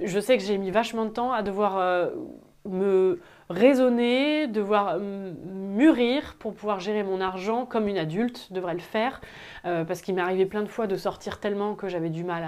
je 0.00 0.20
sais 0.20 0.38
que 0.38 0.44
j'ai 0.44 0.58
mis 0.58 0.70
vachement 0.70 1.04
de 1.04 1.10
temps 1.10 1.32
à 1.32 1.42
devoir 1.42 2.10
me 2.64 3.20
raisonner, 3.50 4.46
devoir 4.46 4.98
mûrir 4.98 6.34
pour 6.38 6.54
pouvoir 6.54 6.80
gérer 6.80 7.02
mon 7.02 7.20
argent 7.20 7.66
comme 7.66 7.88
une 7.88 7.98
adulte 7.98 8.52
devrait 8.52 8.74
le 8.74 8.80
faire, 8.80 9.20
euh, 9.66 9.84
parce 9.84 10.00
qu'il 10.00 10.14
m'est 10.14 10.22
arrivé 10.22 10.46
plein 10.46 10.62
de 10.62 10.68
fois 10.68 10.86
de 10.86 10.96
sortir 10.96 11.40
tellement 11.40 11.74
que 11.74 11.88
j'avais 11.88 12.08
du 12.08 12.24
mal 12.24 12.42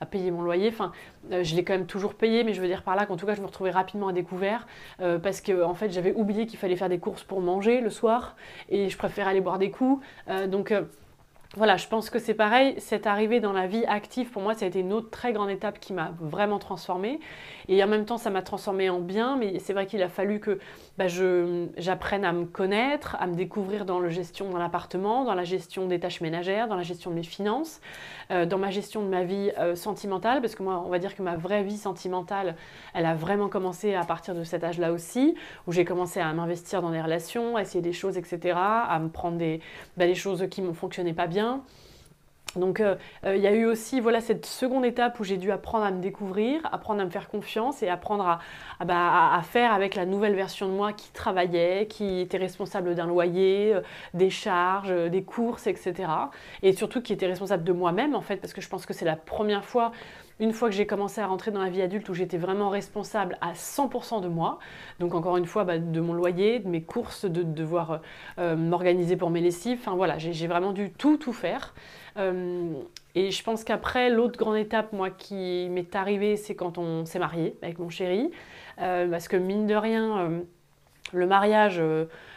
à, 0.00 0.06
payer 0.06 0.30
mon 0.30 0.42
loyer. 0.42 0.68
Enfin, 0.68 0.92
euh, 1.32 1.42
je 1.42 1.56
l'ai 1.56 1.64
quand 1.64 1.72
même 1.72 1.86
toujours 1.86 2.14
payé, 2.14 2.44
mais 2.44 2.54
je 2.54 2.60
veux 2.60 2.68
dire 2.68 2.82
par 2.82 2.94
là 2.94 3.06
qu'en 3.06 3.16
tout 3.16 3.26
cas, 3.26 3.34
je 3.34 3.40
me 3.40 3.46
retrouvais 3.46 3.70
rapidement 3.70 4.08
à 4.08 4.12
découvert, 4.12 4.66
parce 4.98 5.40
que 5.40 5.62
en 5.62 5.74
fait, 5.74 5.90
j'avais 5.90 6.12
oublié 6.12 6.46
qu'il 6.46 6.58
fallait 6.58 6.76
faire 6.76 6.88
des 6.88 6.98
courses 6.98 7.24
pour 7.24 7.40
manger 7.40 7.80
le 7.80 7.90
soir, 7.90 8.36
et 8.68 8.88
je 8.88 8.96
préférais 8.96 9.30
aller 9.30 9.40
boire 9.40 9.58
des 9.58 9.70
coups. 9.70 10.04
donc 10.48 10.72
voilà, 11.56 11.78
je 11.78 11.88
pense 11.88 12.10
que 12.10 12.18
c'est 12.18 12.34
pareil. 12.34 12.74
Cette 12.76 13.06
arrivée 13.06 13.40
dans 13.40 13.54
la 13.54 13.66
vie 13.66 13.86
active, 13.86 14.30
pour 14.30 14.42
moi, 14.42 14.52
ça 14.52 14.66
a 14.66 14.68
été 14.68 14.80
une 14.80 14.92
autre 14.92 15.08
très 15.08 15.32
grande 15.32 15.48
étape 15.48 15.80
qui 15.80 15.94
m'a 15.94 16.12
vraiment 16.20 16.58
transformée. 16.58 17.18
Et 17.68 17.82
en 17.82 17.86
même 17.86 18.04
temps, 18.04 18.18
ça 18.18 18.28
m'a 18.28 18.42
transformée 18.42 18.90
en 18.90 19.00
bien. 19.00 19.36
Mais 19.38 19.58
c'est 19.58 19.72
vrai 19.72 19.86
qu'il 19.86 20.02
a 20.02 20.10
fallu 20.10 20.38
que 20.38 20.58
bah, 20.98 21.06
j'apprenne 21.08 22.26
à 22.26 22.32
me 22.32 22.44
connaître, 22.44 23.16
à 23.18 23.26
me 23.26 23.34
découvrir 23.34 23.86
dans 23.86 24.00
la 24.00 24.10
gestion 24.10 24.50
d'un 24.50 24.60
appartement, 24.60 25.24
dans 25.24 25.34
la 25.34 25.44
gestion 25.44 25.86
des 25.86 25.98
tâches 25.98 26.20
ménagères, 26.20 26.68
dans 26.68 26.76
la 26.76 26.82
gestion 26.82 27.10
de 27.10 27.16
mes 27.16 27.22
finances, 27.22 27.80
euh, 28.30 28.44
dans 28.44 28.58
ma 28.58 28.70
gestion 28.70 29.02
de 29.02 29.08
ma 29.08 29.24
vie 29.24 29.50
euh, 29.58 29.74
sentimentale. 29.74 30.42
Parce 30.42 30.54
que 30.56 30.62
moi, 30.62 30.82
on 30.84 30.90
va 30.90 30.98
dire 30.98 31.16
que 31.16 31.22
ma 31.22 31.36
vraie 31.36 31.62
vie 31.62 31.78
sentimentale, 31.78 32.56
elle 32.92 33.06
a 33.06 33.14
vraiment 33.14 33.48
commencé 33.48 33.94
à 33.94 34.04
partir 34.04 34.34
de 34.34 34.44
cet 34.44 34.62
âge-là 34.62 34.92
aussi, 34.92 35.34
où 35.66 35.72
j'ai 35.72 35.86
commencé 35.86 36.20
à 36.20 36.30
m'investir 36.34 36.82
dans 36.82 36.90
des 36.90 37.00
relations, 37.00 37.56
à 37.56 37.62
essayer 37.62 37.82
des 37.82 37.94
choses, 37.94 38.18
etc., 38.18 38.58
à 38.58 38.98
me 38.98 39.08
prendre 39.08 39.38
des, 39.38 39.60
bah, 39.96 40.06
des 40.06 40.14
choses 40.14 40.46
qui 40.50 40.60
ne 40.60 40.72
fonctionnaient 40.72 41.14
pas 41.14 41.26
bien 41.26 41.45
donc 42.56 42.80
euh, 42.80 42.96
euh, 43.24 43.36
il 43.36 43.42
y 43.42 43.46
a 43.46 43.52
eu 43.52 43.66
aussi 43.66 44.00
voilà, 44.00 44.20
cette 44.20 44.46
seconde 44.46 44.84
étape 44.84 45.20
où 45.20 45.24
j'ai 45.24 45.36
dû 45.36 45.50
apprendre 45.50 45.84
à 45.84 45.90
me 45.90 46.00
découvrir, 46.00 46.60
apprendre 46.72 47.00
à 47.00 47.04
me 47.04 47.10
faire 47.10 47.28
confiance 47.28 47.82
et 47.82 47.88
apprendre 47.88 48.38
bah, 48.84 49.34
à, 49.34 49.42
faire 49.42 49.72
avec 49.72 49.94
la 49.94 50.06
nouvelle 50.06 50.34
version 50.34 50.68
de 50.68 50.72
moi 50.72 50.92
qui 50.92 51.10
travaillait, 51.12 51.86
qui 51.86 52.20
était 52.20 52.38
responsable 52.38 52.94
d'un 52.94 53.06
loyer, 53.06 53.74
euh, 53.74 53.80
des 54.14 54.30
charges, 54.30 54.92
des 55.10 55.22
courses, 55.22 55.66
etc. 55.66 55.94
Et 56.62 56.72
surtout 56.72 57.02
qui 57.02 57.12
était 57.12 57.26
responsable 57.26 57.64
de 57.64 57.72
moi-même 57.72 58.14
en 58.14 58.22
fait, 58.22 58.36
parce 58.36 58.52
que 58.52 58.60
je 58.60 58.68
pense 58.68 58.86
que 58.86 58.94
c'est 58.94 59.04
la 59.04 59.16
première 59.16 59.64
fois 59.64 59.92
une 60.38 60.52
fois 60.52 60.68
que 60.68 60.74
j'ai 60.74 60.86
commencé 60.86 61.20
à 61.20 61.26
rentrer 61.26 61.50
dans 61.50 61.62
la 61.62 61.70
vie 61.70 61.82
adulte 61.82 62.08
où 62.08 62.14
j'étais 62.14 62.38
vraiment 62.38 62.68
responsable 62.68 63.38
à 63.40 63.52
100% 63.52 64.22
de 64.22 64.28
moi, 64.28 64.58
donc 65.00 65.14
encore 65.14 65.36
une 65.36 65.46
fois 65.46 65.64
bah, 65.64 65.78
de 65.78 66.00
mon 66.00 66.12
loyer, 66.12 66.58
de 66.58 66.68
mes 66.68 66.82
courses, 66.82 67.24
de, 67.24 67.42
devoir 67.42 68.00
m'organiser 68.38 69.16
pour 69.16 69.30
mes 69.30 69.40
lessives, 69.40 69.78
enfin 69.80 69.96
voilà, 69.96 70.18
j'ai 70.18 70.46
vraiment 70.46 70.72
dû 70.72 70.90
tout, 70.90 71.16
tout 71.16 71.32
faire. 71.32 71.74
Euh, 72.18 72.72
et 73.14 73.30
je 73.30 73.42
pense 73.42 73.64
qu'après, 73.64 74.10
l'autre 74.10 74.38
grande 74.38 74.56
étape, 74.56 74.92
moi, 74.92 75.10
qui 75.10 75.68
m'est 75.70 75.94
arrivée, 75.94 76.36
c'est 76.36 76.54
quand 76.54 76.78
on 76.78 77.04
s'est 77.04 77.18
marié 77.18 77.56
avec 77.62 77.78
mon 77.78 77.88
chéri. 77.88 78.30
Euh, 78.80 79.08
parce 79.08 79.28
que 79.28 79.36
mine 79.36 79.66
de 79.66 79.74
rien, 79.74 80.18
euh, 80.18 80.40
le 81.12 81.26
mariage, 81.26 81.82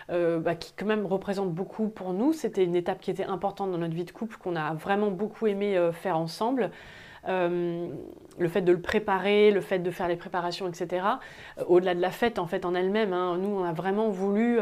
bah, 0.10 0.56
qui 0.56 0.74
quand 0.76 0.86
même 0.86 1.06
représente 1.06 1.52
beaucoup 1.52 1.90
pour 1.90 2.14
nous, 2.14 2.34
c'était 2.34 2.64
une 2.64 2.76
étape 2.76 3.00
qui 3.00 3.12
était 3.12 3.26
importante 3.26 3.72
dans 3.72 3.78
notre 3.78 3.94
vie 3.94 4.06
de 4.06 4.12
couple, 4.12 4.38
qu'on 4.38 4.56
a 4.56 4.74
vraiment 4.74 5.12
beaucoup 5.12 5.48
aimé 5.48 5.90
faire 5.94 6.18
ensemble. 6.18 6.72
Le 7.30 8.48
fait 8.48 8.62
de 8.62 8.72
le 8.72 8.82
préparer, 8.82 9.52
le 9.52 9.62
fait 9.62 9.80
de 9.80 9.92
faire 9.92 10.08
les 10.08 10.16
préparations, 10.16 10.68
etc. 10.68 11.06
Au-delà 11.68 11.94
de 11.94 12.02
la 12.02 12.12
fête 12.12 12.40
en 12.40 12.48
fait 12.48 12.66
en 12.66 12.74
elle-même, 12.74 13.14
hein, 13.14 13.38
nous 13.38 13.50
on 13.50 13.64
a 13.64 13.74
vraiment 13.74 14.10
voulu 14.10 14.60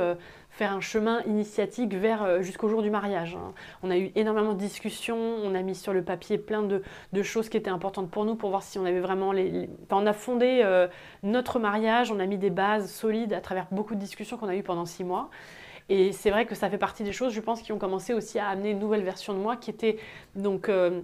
faire 0.57 0.73
un 0.73 0.81
chemin 0.81 1.21
initiatique 1.23 1.93
vers 1.93 2.23
euh, 2.23 2.41
jusqu'au 2.41 2.67
jour 2.67 2.81
du 2.81 2.89
mariage. 2.89 3.35
Hein. 3.35 3.53
On 3.83 3.91
a 3.91 3.97
eu 3.97 4.11
énormément 4.15 4.53
de 4.53 4.57
discussions, 4.57 5.17
on 5.17 5.53
a 5.53 5.61
mis 5.61 5.75
sur 5.75 5.93
le 5.93 6.03
papier 6.03 6.37
plein 6.39 6.63
de, 6.63 6.81
choses 7.21 7.49
qui 7.49 7.57
étaient 7.57 7.69
importantes 7.69 8.09
pour 8.09 8.25
nous 8.25 8.35
pour 8.35 8.49
voir 8.49 8.63
si 8.63 8.79
on 8.79 8.85
avait 8.85 8.99
vraiment 8.99 9.31
les. 9.31 9.69
on 9.91 10.05
a 10.05 10.13
fondé 10.13 10.61
euh, 10.63 10.87
notre 11.23 11.59
mariage, 11.59 12.11
on 12.11 12.19
a 12.19 12.25
mis 12.25 12.37
des 12.37 12.49
bases 12.49 12.91
solides 12.91 13.33
à 13.33 13.41
travers 13.41 13.67
beaucoup 13.71 13.95
de 13.95 13.99
discussions 13.99 14.37
qu'on 14.37 14.47
a 14.47 14.55
eues 14.55 14.63
pendant 14.63 14.85
six 14.85 15.03
mois. 15.03 15.29
Et 15.89 16.11
c'est 16.11 16.31
vrai 16.31 16.45
que 16.45 16.55
ça 16.55 16.69
fait 16.69 16.77
partie 16.77 17.03
des 17.03 17.13
choses, 17.13 17.33
je 17.33 17.39
pense, 17.39 17.61
qui 17.61 17.71
ont 17.71 17.77
commencé 17.77 18.13
aussi 18.13 18.39
à 18.39 18.47
amener 18.47 18.71
une 18.71 18.79
nouvelle 18.79 19.03
version 19.03 19.33
de 19.33 19.39
moi 19.39 19.55
qui 19.55 19.69
était 19.69 19.97
donc. 20.35 20.69
Euh, 20.69 21.01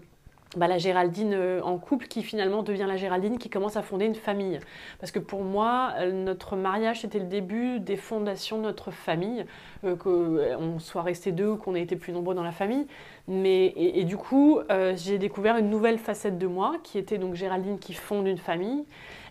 bah, 0.56 0.68
la 0.68 0.78
Géraldine 0.78 1.34
euh, 1.34 1.62
en 1.62 1.78
couple 1.78 2.08
qui 2.08 2.22
finalement 2.22 2.64
devient 2.64 2.86
la 2.88 2.98
Géraldine 2.98 3.38
qui 3.38 3.50
commence 3.50 3.76
à 3.76 3.82
fonder 3.82 4.06
une 4.06 4.16
famille. 4.16 4.60
Parce 5.00 5.12
que 5.12 5.20
pour 5.20 5.44
moi, 5.44 5.94
euh, 5.98 6.12
notre 6.12 6.56
mariage, 6.56 7.02
c'était 7.02 7.20
le 7.20 7.26
début 7.26 7.80
des 7.80 7.98
fondations 7.98 8.58
de 8.58 8.64
notre 8.64 8.92
famille, 8.92 9.46
euh, 9.84 9.96
qu'on 9.96 10.80
soit 10.80 11.02
resté 11.02 11.32
deux 11.32 11.50
ou 11.50 11.58
qu'on 11.58 11.76
ait 11.76 11.82
été 11.82 11.96
plus 11.96 12.14
nombreux 12.14 12.36
dans 12.36 12.44
la 12.44 12.52
famille. 12.52 12.86
Mais, 13.28 13.74
et, 13.78 14.04
du 14.04 14.18
coup, 14.18 14.60
j'ai 14.96 15.18
découvert 15.18 15.56
une 15.56 15.70
nouvelle 15.70 15.98
facette 15.98 16.38
de 16.38 16.46
moi, 16.46 16.76
qui 16.84 16.98
était 16.98 17.18
donc 17.18 17.36
Géraldine 17.36 17.80
qui 17.80 17.94
fonde 17.94 18.28
une 18.28 18.38
famille. 18.38 18.84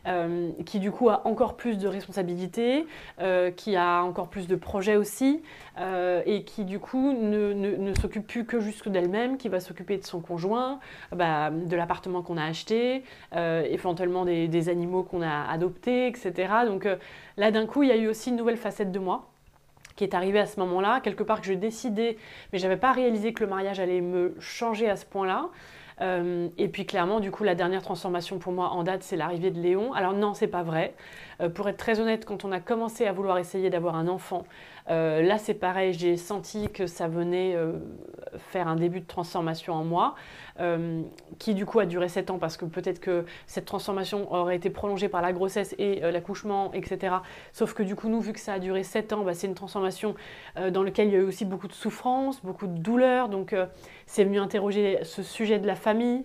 Euh, 0.09 0.50
qui 0.66 0.80
du 0.80 0.90
coup 0.90 1.11
a 1.11 1.25
encore 1.28 1.56
plus 1.56 1.78
de 1.78 1.87
responsabilités, 1.87 2.87
euh, 3.21 3.52
qui 3.52 3.76
a 3.76 4.02
encore 4.02 4.28
plus 4.28 4.49
de 4.49 4.56
projets 4.56 4.97
aussi, 4.97 5.42
euh, 5.78 6.23
et 6.26 6.42
qui 6.42 6.64
du 6.64 6.80
coup 6.80 7.12
ne, 7.12 7.52
ne, 7.52 7.94
s'occupe 7.94 8.26
plus 8.26 8.44
que 8.44 8.59
juste 8.59 8.88
d'elle-même, 8.88 9.37
qui 9.37 9.49
va 9.49 9.61
s'occuper 9.61 9.99
de 9.99 10.04
son 10.04 10.21
conjoint, 10.21 10.80
bah, 11.14 11.50
de 11.50 11.76
l'appartement 11.76 12.23
qu'on 12.23 12.37
a 12.37 12.44
acheté, 12.44 13.04
éventuellement 13.32 14.25
des, 14.25 14.49
des 14.49 14.68
animaux 14.68 15.04
qu'on 15.04 15.23
a 15.23 15.49
adoptés, 15.49 16.09
etc. 16.09 16.52
Donc 16.66 16.88
là 17.37 17.50
d'un 17.50 17.66
coup 17.66 17.85
il 17.85 17.88
y 17.88 17.92
a 17.92 17.97
eu 17.97 18.09
aussi 18.09 18.30
une 18.30 18.37
nouvelle 18.37 18.56
facette 18.56 18.90
de 18.90 18.99
moi 18.99 19.28
qui 19.94 20.04
est 20.04 20.14
arrivée 20.14 20.40
à 20.40 20.47
ce 20.47 20.59
moment-là, 20.61 21.00
quelque 21.00 21.23
part 21.23 21.40
que 21.40 21.47
je 21.47 21.52
décidais, 21.52 22.16
mais 22.52 22.59
je 22.59 22.64
n'avais 22.64 22.78
pas 22.78 22.92
réalisé 22.92 23.32
que 23.32 23.44
le 23.44 23.50
mariage 23.50 23.78
allait 23.78 24.00
me 24.00 24.35
changer 24.40 24.88
à 24.88 24.97
ce 24.97 25.06
point-là. 25.06 25.49
Euh, 26.02 26.49
et 26.59 26.68
puis 26.68 26.85
clairement, 26.85 27.21
du 27.21 27.30
coup, 27.30 27.44
la 27.44 27.54
dernière 27.54 27.82
transformation 27.82 28.38
pour 28.38 28.52
moi 28.52 28.71
en 28.71 28.82
date, 28.82 29.02
c'est 29.02 29.16
l'arrivée 29.16 29.50
de 29.50 29.61
Léon. 29.61 29.92
Alors 29.92 30.12
non, 30.12 30.35
c'est 30.35 30.49
pas 30.49 30.62
vrai. 30.62 30.94
Euh, 31.40 31.49
pour 31.49 31.68
être 31.68 31.76
très 31.76 32.00
honnête, 32.00 32.25
quand 32.25 32.44
on 32.44 32.52
a 32.52 32.61
commencé 32.61 33.06
à 33.06 33.12
vouloir 33.12 33.38
essayer 33.38 33.71
d'avoir 33.71 33.94
un 33.94 34.09
enfant, 34.09 34.44
euh, 34.90 35.22
là 35.22 35.38
c'est 35.38 35.54
pareil, 35.54 35.92
j'ai 35.92 36.16
senti 36.16 36.68
que 36.68 36.86
ça 36.86 37.08
venait 37.08 37.56
faire 38.50 38.68
un 38.68 38.76
début 38.76 39.00
de 39.00 39.06
transformation 39.06 39.75
en 39.75 39.84
moi, 39.84 40.14
qui 41.38 41.54
du 41.54 41.66
coup 41.66 41.80
a 41.80 41.86
duré 41.86 42.08
7 42.08 42.30
ans 42.30 42.38
parce 42.38 42.56
que 42.56 42.64
peut-être 42.64 43.00
que 43.00 43.25
cette 43.47 43.64
transformation 43.64 44.32
aurait 44.32 44.56
été 44.56 44.71
prolongée 44.71 45.08
par 45.08 45.23
la 45.23 45.32
grossesse 45.32 45.75
et 45.78 46.00
l'accouchement, 46.00 46.73
etc. 46.73 47.16
Sauf 47.52 47.75
que 47.75 47.82
du 47.82 47.95
coup, 47.95 48.08
nous, 48.08 48.21
vu 48.21 48.32
que 48.32 48.40
ça 48.40 48.54
a 48.54 48.58
duré 48.58 48.82
7 48.82 49.12
ans, 49.12 49.25
bah, 49.25 49.34
c'est 49.34 49.47
une 49.47 49.54
transformation 49.54 50.14
dans 50.71 50.82
laquelle 50.82 51.08
il 51.08 51.14
y 51.14 51.16
a 51.16 51.21
eu 51.21 51.25
aussi 51.25 51.45
beaucoup 51.45 51.68
de 51.68 51.73
souffrance, 51.73 52.40
beaucoup 52.42 52.66
de 52.66 52.78
douleur. 52.78 53.28
Donc 53.28 53.54
c'est 54.06 54.25
venu 54.25 54.38
interroger 54.38 54.99
ce 55.02 55.23
sujet 55.23 55.58
de 55.58 55.66
la 55.66 55.76
famille. 55.76 56.25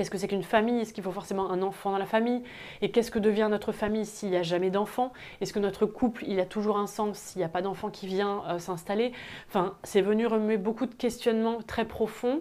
Qu'est-ce 0.00 0.10
que 0.10 0.16
c'est 0.16 0.28
qu'une 0.28 0.42
famille? 0.42 0.80
Est-ce 0.80 0.94
qu'il 0.94 1.04
faut 1.04 1.12
forcément 1.12 1.50
un 1.50 1.60
enfant 1.60 1.90
dans 1.90 1.98
la 1.98 2.06
famille? 2.06 2.42
Et 2.80 2.90
qu'est-ce 2.90 3.10
que 3.10 3.18
devient 3.18 3.48
notre 3.50 3.70
famille 3.70 4.06
s'il 4.06 4.30
n'y 4.30 4.36
a 4.38 4.42
jamais 4.42 4.70
d'enfant 4.70 5.12
Est-ce 5.42 5.52
que 5.52 5.58
notre 5.58 5.84
couple, 5.84 6.24
il 6.26 6.40
a 6.40 6.46
toujours 6.46 6.78
un 6.78 6.86
sens 6.86 7.18
s'il 7.18 7.40
n'y 7.40 7.44
a 7.44 7.50
pas 7.50 7.60
d'enfant 7.60 7.90
qui 7.90 8.06
vient 8.06 8.42
euh, 8.48 8.58
s'installer? 8.58 9.12
Enfin, 9.46 9.74
c'est 9.82 10.00
venu 10.00 10.26
remuer 10.26 10.56
beaucoup 10.56 10.86
de 10.86 10.94
questionnements 10.94 11.60
très 11.60 11.84
profonds, 11.84 12.40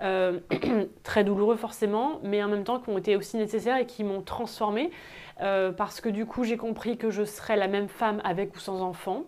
euh, 0.00 0.40
très 1.02 1.24
douloureux 1.24 1.56
forcément, 1.56 2.20
mais 2.22 2.42
en 2.42 2.48
même 2.48 2.64
temps 2.64 2.80
qui 2.80 2.88
ont 2.88 2.96
été 2.96 3.16
aussi 3.16 3.36
nécessaires 3.36 3.76
et 3.76 3.84
qui 3.84 4.02
m'ont 4.02 4.22
transformée. 4.22 4.90
Euh, 5.42 5.72
parce 5.72 6.00
que 6.00 6.08
du 6.08 6.24
coup, 6.24 6.44
j'ai 6.44 6.56
compris 6.56 6.96
que 6.96 7.10
je 7.10 7.24
serais 7.24 7.56
la 7.56 7.68
même 7.68 7.88
femme 7.88 8.22
avec 8.24 8.56
ou 8.56 8.60
sans 8.60 8.80
enfant. 8.80 9.24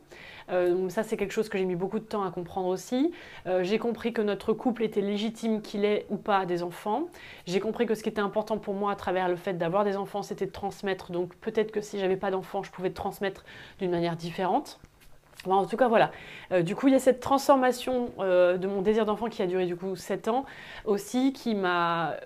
Euh, 0.51 0.75
donc 0.75 0.91
ça, 0.91 1.03
c'est 1.03 1.17
quelque 1.17 1.33
chose 1.33 1.49
que 1.49 1.59
j'ai 1.59 1.65
mis 1.65 1.77
beaucoup 1.77 1.99
de 1.99 2.05
temps 2.05 2.25
à 2.25 2.31
comprendre 2.31 2.69
aussi. 2.69 3.13
Euh, 3.47 3.63
j'ai 3.65 3.79
compris 3.79 4.13
que 4.13 4.23
notre 4.23 4.53
couple 4.53 4.83
était 4.85 5.01
légitime 5.01 5.63
qu'il 5.63 5.85
ait 5.85 6.07
ou 6.11 6.17
pas 6.17 6.47
des 6.47 6.63
enfants. 6.63 7.09
J'ai 7.47 7.61
compris 7.61 7.87
que 7.87 7.95
ce 7.95 8.03
qui 8.03 8.09
était 8.09 8.21
important 8.21 8.59
pour 8.59 8.75
moi 8.75 8.93
à 8.93 8.97
travers 8.97 9.29
le 9.29 9.37
fait 9.37 9.55
d'avoir 9.55 9.85
des 9.85 9.97
enfants, 9.97 10.23
c'était 10.23 10.47
de 10.47 10.53
transmettre. 10.53 11.11
Donc 11.11 11.35
peut-être 11.37 11.73
que 11.73 11.81
si 11.81 11.99
j'avais 11.99 12.17
pas 12.17 12.31
d'enfants, 12.31 12.63
je 12.63 12.71
pouvais 12.71 12.91
transmettre 12.91 13.45
d'une 13.79 13.91
manière 13.91 14.17
différente. 14.17 14.79
en 15.47 15.67
tout 15.67 15.77
cas, 15.77 15.89
voilà. 15.89 16.11
Euh, 16.53 16.63
du 16.63 16.77
coup, 16.77 16.89
il 16.89 16.93
y 16.93 16.97
a 16.97 17.01
cette 17.01 17.21
transformation 17.21 18.11
de 18.19 18.67
mon 18.67 18.83
désir 18.83 19.05
d'enfant 19.05 19.29
qui 19.29 19.43
a 19.43 19.47
duré 19.47 19.67
du 19.67 19.77
coup 19.77 19.97
7 19.97 20.29
ans 20.29 20.45
aussi, 20.85 21.33
qui 21.33 21.55
m'a 21.55 22.17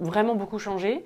vraiment 0.00 0.34
beaucoup 0.34 0.58
changé. 0.58 1.04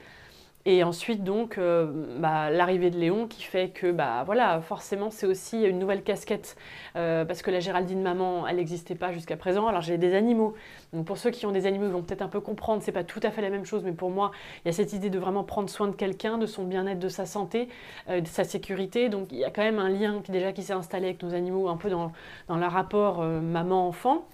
Et 0.68 0.82
ensuite, 0.82 1.22
donc, 1.22 1.58
euh, 1.58 1.86
bah, 2.18 2.50
l'arrivée 2.50 2.90
de 2.90 2.98
Léon 2.98 3.28
qui 3.28 3.44
fait 3.44 3.68
que, 3.68 3.92
bah, 3.92 4.24
voilà, 4.26 4.60
forcément, 4.60 5.10
c'est 5.10 5.26
aussi 5.26 5.62
une 5.62 5.78
nouvelle 5.78 6.02
casquette. 6.02 6.56
Euh, 6.96 7.24
parce 7.24 7.40
que 7.40 7.52
la 7.52 7.60
Géraldine 7.60 8.02
maman, 8.02 8.48
elle 8.48 8.56
n'existait 8.56 8.96
pas 8.96 9.12
jusqu'à 9.12 9.36
présent. 9.36 9.68
Alors, 9.68 9.80
j'ai 9.80 9.96
des 9.96 10.12
animaux. 10.12 10.54
Donc, 10.92 11.06
pour 11.06 11.18
ceux 11.18 11.30
qui 11.30 11.46
ont 11.46 11.52
des 11.52 11.66
animaux, 11.66 11.86
ils 11.86 11.92
vont 11.92 12.02
peut-être 12.02 12.22
un 12.22 12.28
peu 12.28 12.40
comprendre, 12.40 12.82
c'est 12.82 12.90
pas 12.90 13.04
tout 13.04 13.20
à 13.22 13.30
fait 13.30 13.42
la 13.42 13.50
même 13.50 13.64
chose. 13.64 13.84
Mais 13.84 13.92
pour 13.92 14.10
moi, 14.10 14.32
il 14.64 14.68
y 14.68 14.70
a 14.70 14.72
cette 14.72 14.92
idée 14.92 15.08
de 15.08 15.20
vraiment 15.20 15.44
prendre 15.44 15.70
soin 15.70 15.86
de 15.86 15.94
quelqu'un, 15.94 16.36
de 16.36 16.46
son 16.46 16.64
bien-être, 16.64 16.98
de 16.98 17.08
sa 17.08 17.26
santé, 17.26 17.68
euh, 18.10 18.20
de 18.20 18.26
sa 18.26 18.42
sécurité. 18.42 19.08
Donc, 19.08 19.28
il 19.30 19.38
y 19.38 19.44
a 19.44 19.50
quand 19.50 19.62
même 19.62 19.78
un 19.78 19.88
lien 19.88 20.20
déjà 20.28 20.50
qui 20.50 20.64
s'est 20.64 20.72
installé 20.72 21.06
avec 21.06 21.22
nos 21.22 21.32
animaux, 21.32 21.68
un 21.68 21.76
peu 21.76 21.90
dans, 21.90 22.10
dans 22.48 22.56
le 22.56 22.66
rapport 22.66 23.22
maman-enfant. 23.22 24.26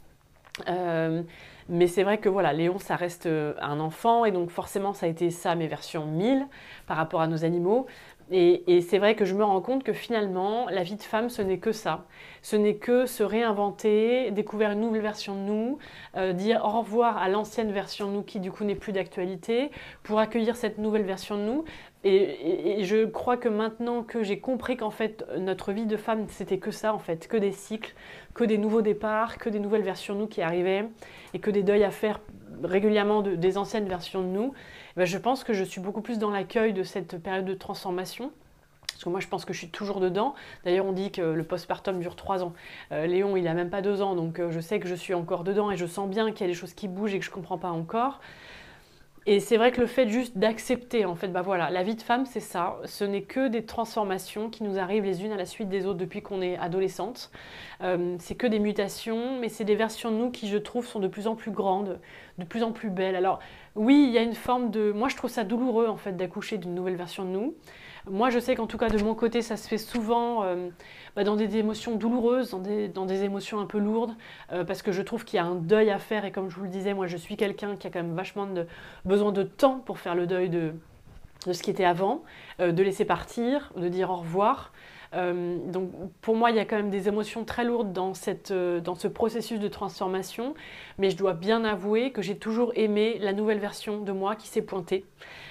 Mais 1.73 1.87
c'est 1.87 2.03
vrai 2.03 2.19
que 2.19 2.29
voilà, 2.29 2.53
Léon, 2.53 2.79
ça 2.79 2.97
reste 2.97 3.25
euh, 3.25 3.55
un 3.63 3.81
enfant, 3.81 4.27
et 4.27 4.31
donc 4.31 4.51
forcément, 4.51 4.93
ça 4.93 5.07
a 5.07 5.09
été 5.09 5.31
ça 5.31 5.55
mes 5.55 5.69
versions 5.69 6.05
1000 6.05 6.47
par 6.87 6.99
rapport 6.99 7.23
à 7.23 7.27
nos 7.27 7.47
animaux. 7.47 7.87
Et, 8.31 8.81
c'est 8.83 8.99
vrai 8.99 9.15
que 9.15 9.25
je 9.25 9.35
me 9.35 9.43
rends 9.43 9.61
compte 9.61 9.83
que 9.83 9.93
finalement, 9.93 10.67
la 10.69 10.83
vie 10.83 10.97
de 10.97 11.03
femme, 11.03 11.31
ce 11.31 11.41
n'est 11.41 11.59
que 11.59 11.73
ça. 11.73 12.05
Ce 12.43 12.57
n'est 12.57 12.77
que 12.77 13.07
se 13.07 13.23
réinventer, 13.23 14.31
découvrir 14.33 14.71
une 14.71 14.81
nouvelle 14.81 15.03
version 15.03 15.35
de 15.35 15.41
nous, 15.41 15.79
euh, 16.17 16.33
dire 16.33 16.63
au 16.65 16.81
revoir 16.81 17.17
à 17.17 17.29
l'ancienne 17.29 17.73
version 17.73 18.09
de 18.09 18.13
nous 18.13 18.23
qui 18.23 18.39
du 18.39 18.53
coup 18.53 18.65
n'est 18.65 18.75
plus 18.75 18.93
d'actualité, 18.93 19.71
pour 20.03 20.19
accueillir 20.19 20.57
cette 20.57 20.79
nouvelle 20.79 21.05
version 21.05 21.37
de 21.37 21.43
nous. 21.43 21.65
Et, 22.05 22.83
je 22.85 23.05
crois 23.07 23.37
que 23.37 23.49
maintenant 23.49 24.03
que 24.03 24.25
j'ai 24.25 24.41
compris 24.41 24.77
qu'en 24.77 24.91
fait 24.91 25.25
notre 25.39 25.73
vie 25.73 25.87
de 25.87 25.97
femme 25.97 26.27
c'était 26.29 26.59
que 26.59 26.73
ça 26.73 26.93
en 26.93 26.99
fait, 26.99 27.29
que 27.29 27.37
des 27.37 27.53
cycles, 27.53 27.95
que 28.35 28.43
des 28.43 28.59
nouveaux 28.59 28.83
départs, 28.83 29.39
que 29.39 29.49
des 29.49 29.61
nouvelles 29.61 29.83
versions 29.83 30.15
de 30.15 30.21
nous 30.21 30.27
qui 30.27 30.43
arrivaient 30.43 30.89
et 31.33 31.39
que 31.39 31.51
des 31.51 31.63
deuils 31.63 31.85
à 31.85 31.93
faire 31.93 32.21
régulièrement 32.65 33.23
des 33.23 33.57
anciennes 33.57 33.89
versions 33.89 34.23
de 34.23 34.29
nous, 34.29 34.53
eh 34.97 35.01
ben, 35.01 35.07
je 35.07 35.19
pense 35.19 35.45
que 35.45 35.53
je 35.53 35.65
suis 35.65 35.81
beaucoup 35.81 36.03
plus 36.03 36.19
dans 36.19 36.31
l'accueil 36.31 36.73
de 36.73 36.83
cette 36.83 37.19
période 37.23 37.45
de 37.45 37.55
transformation. 37.55 38.33
Parce 38.89 39.05
que 39.05 39.09
moi, 39.09 39.21
je 39.21 39.29
pense 39.29 39.45
que 39.45 39.53
je 39.53 39.59
suis 39.59 39.69
toujours 39.69 40.01
dedans. 40.01 40.35
D'ailleurs, 40.65 40.87
on 40.87 40.93
dit 40.93 41.11
que 41.11 41.23
le 41.23 41.43
postpartum 41.45 41.99
dure 41.99 42.15
trois 42.15 42.45
ans. 42.45 42.53
Euh, 42.93 43.07
Léon, 43.07 43.37
il 43.37 43.45
n'a 43.45 43.55
même 43.55 43.71
pas 43.71 43.83
deux 43.83 44.03
ans, 44.03 44.15
donc 44.15 44.39
euh, 44.39 44.51
je 44.51 44.61
sais 44.61 44.79
que 44.79 44.87
je 44.87 44.95
suis 44.95 45.15
encore 45.15 45.45
dedans 45.45 45.71
et 45.71 45.77
je 45.77 45.87
sens 45.87 46.09
bien 46.09 46.31
qu'il 46.31 46.43
y 46.43 46.45
a 46.45 46.53
des 46.53 46.59
choses 46.59 46.75
qui 46.75 46.89
bougent 46.89 47.15
et 47.15 47.19
que 47.19 47.25
je 47.25 47.31
ne 47.31 47.35
comprends 47.35 47.59
pas 47.59 47.71
encore. 47.71 48.21
Et 49.25 49.39
c'est 49.39 49.57
vrai 49.57 49.71
que 49.71 49.81
le 49.81 49.87
fait 49.87 50.09
juste 50.09 50.37
d'accepter, 50.37 51.05
en 51.05 51.15
fait, 51.15 51.29
bah 51.29 51.43
voilà, 51.43 51.71
la 51.71 51.85
vie 51.85 51.95
de 51.95 52.03
femme, 52.03 52.27
c'est 52.27 52.41
ça. 52.41 52.79
Ce 52.85 53.05
n'est 53.05 53.23
que 53.23 53.47
des 53.47 53.65
transformations 53.65 54.51
qui 54.51 54.65
nous 54.65 54.79
arrivent 54.79 55.05
les 55.05 55.25
unes 55.25 55.31
à 55.31 55.37
la 55.37 55.47
suite 55.47 55.69
des 55.69 55.87
autres 55.87 55.99
depuis 55.99 56.23
qu'on 56.23 56.43
est 56.43 56.57
adolescente. 56.59 57.31
Euh, 57.83 58.17
c'est 58.19 58.35
que 58.35 58.49
des 58.49 58.59
mutations, 58.59 59.39
mais 59.39 59.49
c'est 59.49 59.65
des 59.65 59.77
versions 59.77 60.11
de 60.11 60.17
nous 60.17 60.31
qui, 60.33 60.49
je 60.49 60.59
trouve, 60.59 60.87
sont 60.87 60.99
de 60.99 61.07
plus 61.07 61.29
en 61.29 61.37
plus 61.37 61.53
grandes, 61.53 62.01
de 62.39 62.45
plus 62.45 62.65
en 62.65 62.73
plus 62.73 62.91
belles. 62.91 63.15
Alors, 63.15 63.39
oui, 63.77 64.07
il 64.09 64.13
y 64.13 64.19
a 64.19 64.23
une 64.23 64.35
forme 64.35 64.71
de. 64.71 64.91
Moi, 64.91 65.09
je 65.09 65.15
trouve 65.15 65.31
ça 65.31 65.45
douloureux, 65.45 65.87
en 65.87 65.97
fait, 65.97 66.17
d'accoucher 66.17 66.59
d'une 66.59 66.75
nouvelle 66.75 66.97
version 66.97 67.25
de 67.25 67.31
nous. 67.31 67.55
Moi, 68.11 68.31
je 68.31 68.41
sais 68.41 68.57
qu'en 68.57 68.67
tout 68.67 68.79
cas, 68.79 68.89
de 68.89 69.01
mon 69.03 69.15
côté, 69.15 69.43
ça 69.43 69.57
se 69.57 69.69
fait 69.69 69.79
souvent 69.79 70.43
euh, 70.43 70.69
bah, 71.15 71.23
dans 71.23 71.37
des 71.37 71.57
émotions 71.57 71.95
douloureuses, 71.95 72.51
dans 72.51 72.59
des, 72.59 72.89
dans 72.89 73.07
des 73.07 73.23
émotions 73.23 73.61
un 73.61 73.67
peu 73.67 73.79
lourdes, 73.79 74.15
euh, 74.53 74.65
parce 74.65 74.83
que 74.83 74.91
je 74.91 75.03
trouve 75.03 75.25
qu'il 75.25 75.37
y 75.37 75.41
a 75.41 75.45
un 75.45 75.55
deuil 75.55 75.89
à 75.91 76.01
faire. 76.01 76.25
Et 76.25 76.33
comme 76.33 76.51
je 76.51 76.57
vous 76.57 76.65
le 76.65 76.69
disais, 76.69 76.95
moi, 76.95 77.07
je 77.07 77.17
suis 77.17 77.37
quelqu'un 77.37 77.77
qui 77.77 77.87
a 77.87 77.91
quand 77.91 78.03
même 78.03 78.15
vachement 78.15 78.49
besoin 79.05 79.31
de 79.31 79.45
temps 79.45 79.79
pour 79.87 80.01
faire 80.01 80.17
le 80.17 80.27
deuil 80.27 80.49
de, 80.49 80.73
de 81.47 81.53
ce 81.53 81.63
qui 81.63 81.71
était 81.71 81.85
avant, 81.85 82.25
euh, 82.59 82.73
de 82.73 82.83
laisser 82.83 83.05
partir, 83.05 83.73
de 83.77 83.89
dire 83.89 84.11
au 84.11 84.17
revoir. 84.17 84.73
donc 85.15 85.91
pour 86.23 86.35
moi, 86.35 86.51
il 86.51 86.57
y 86.57 86.61
a 86.61 86.65
quand 86.65 86.77
même 86.77 86.91
des 86.91 87.07
émotions 87.07 87.45
très 87.45 87.65
lourdes 87.65 87.93
dans, 87.93 88.15
cette, 88.15 88.53
dans 88.53 88.97
ce 88.97 89.07
processus 89.07 89.61
de 89.61 89.69
transformation, 89.69 90.55
mais 90.99 91.11
je 91.11 91.17
dois 91.17 91.35
bien 91.35 91.65
avouer 91.65 92.11
que 92.11 92.23
j'ai 92.23 92.37
toujours 92.37 92.73
aimé 92.75 93.19
la 93.21 93.33
nouvelle 93.33 93.59
version 93.59 94.01
de 94.01 94.11
moi 94.11 94.35
qui 94.35 94.49
s'est 94.49 94.63
pointée. 94.63 95.05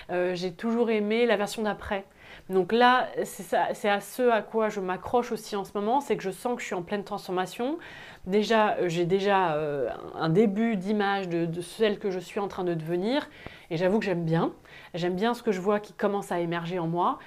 j'ai 0.10 0.52
toujours 0.52 0.90
aimé 0.90 1.28
la 1.28 1.38
version 1.38 1.62
d'après. 1.62 2.06
Donc 2.50 2.72
là, 2.72 3.08
c'est 3.24 3.90
à 3.90 4.02
ce 4.02 4.30
à 4.30 4.42
quoi 4.42 4.70
je 4.70 4.80
m'accroche 4.80 5.32
aussi 5.32 5.56
en 5.56 5.64
ce 5.64 5.72
moment, 5.74 6.02
c'est 6.02 6.18
que 6.18 6.24
je 6.24 6.32
sens 6.32 6.56
que 6.56 6.62
je 6.62 6.66
suis 6.66 6.76
en 6.76 6.82
pleine 6.82 7.04
transformation. 7.04 7.78
Déjà, 8.26 8.76
euh, 8.76 8.90
j'ai 8.90 9.06
déjà 9.06 9.56
euh, 9.56 9.90
un 10.16 10.30
début 10.30 10.76
d'image 10.76 11.30
de, 11.30 11.62
celle 11.62 11.98
que 11.98 12.12
je 12.12 12.20
suis 12.20 12.40
en 12.40 12.48
train 12.48 12.64
de 12.64 12.74
devenir, 12.74 13.30
et 13.70 13.78
j'avoue 13.78 14.00
que 14.00 14.06
j'aime 14.06 14.26
bien. 14.26 14.52
J'aime 14.94 15.16
bien 15.16 15.34
ce 15.34 15.44
que 15.44 15.52
je 15.52 15.62
vois 15.62 15.80
qui 15.80 15.94
commence 15.94 16.32
à 16.32 16.40
émerger 16.40 16.78
en 16.80 16.88
moi. 16.88 17.20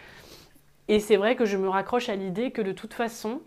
Et 0.88 1.00
c'est 1.00 1.16
vrai 1.16 1.36
que 1.36 1.46
je 1.46 1.56
me 1.56 1.68
raccroche 1.68 2.08
à 2.08 2.16
l'idée 2.16 2.50
que 2.50 2.60
de 2.60 2.72
toute 2.72 2.92
façon, 2.92 3.40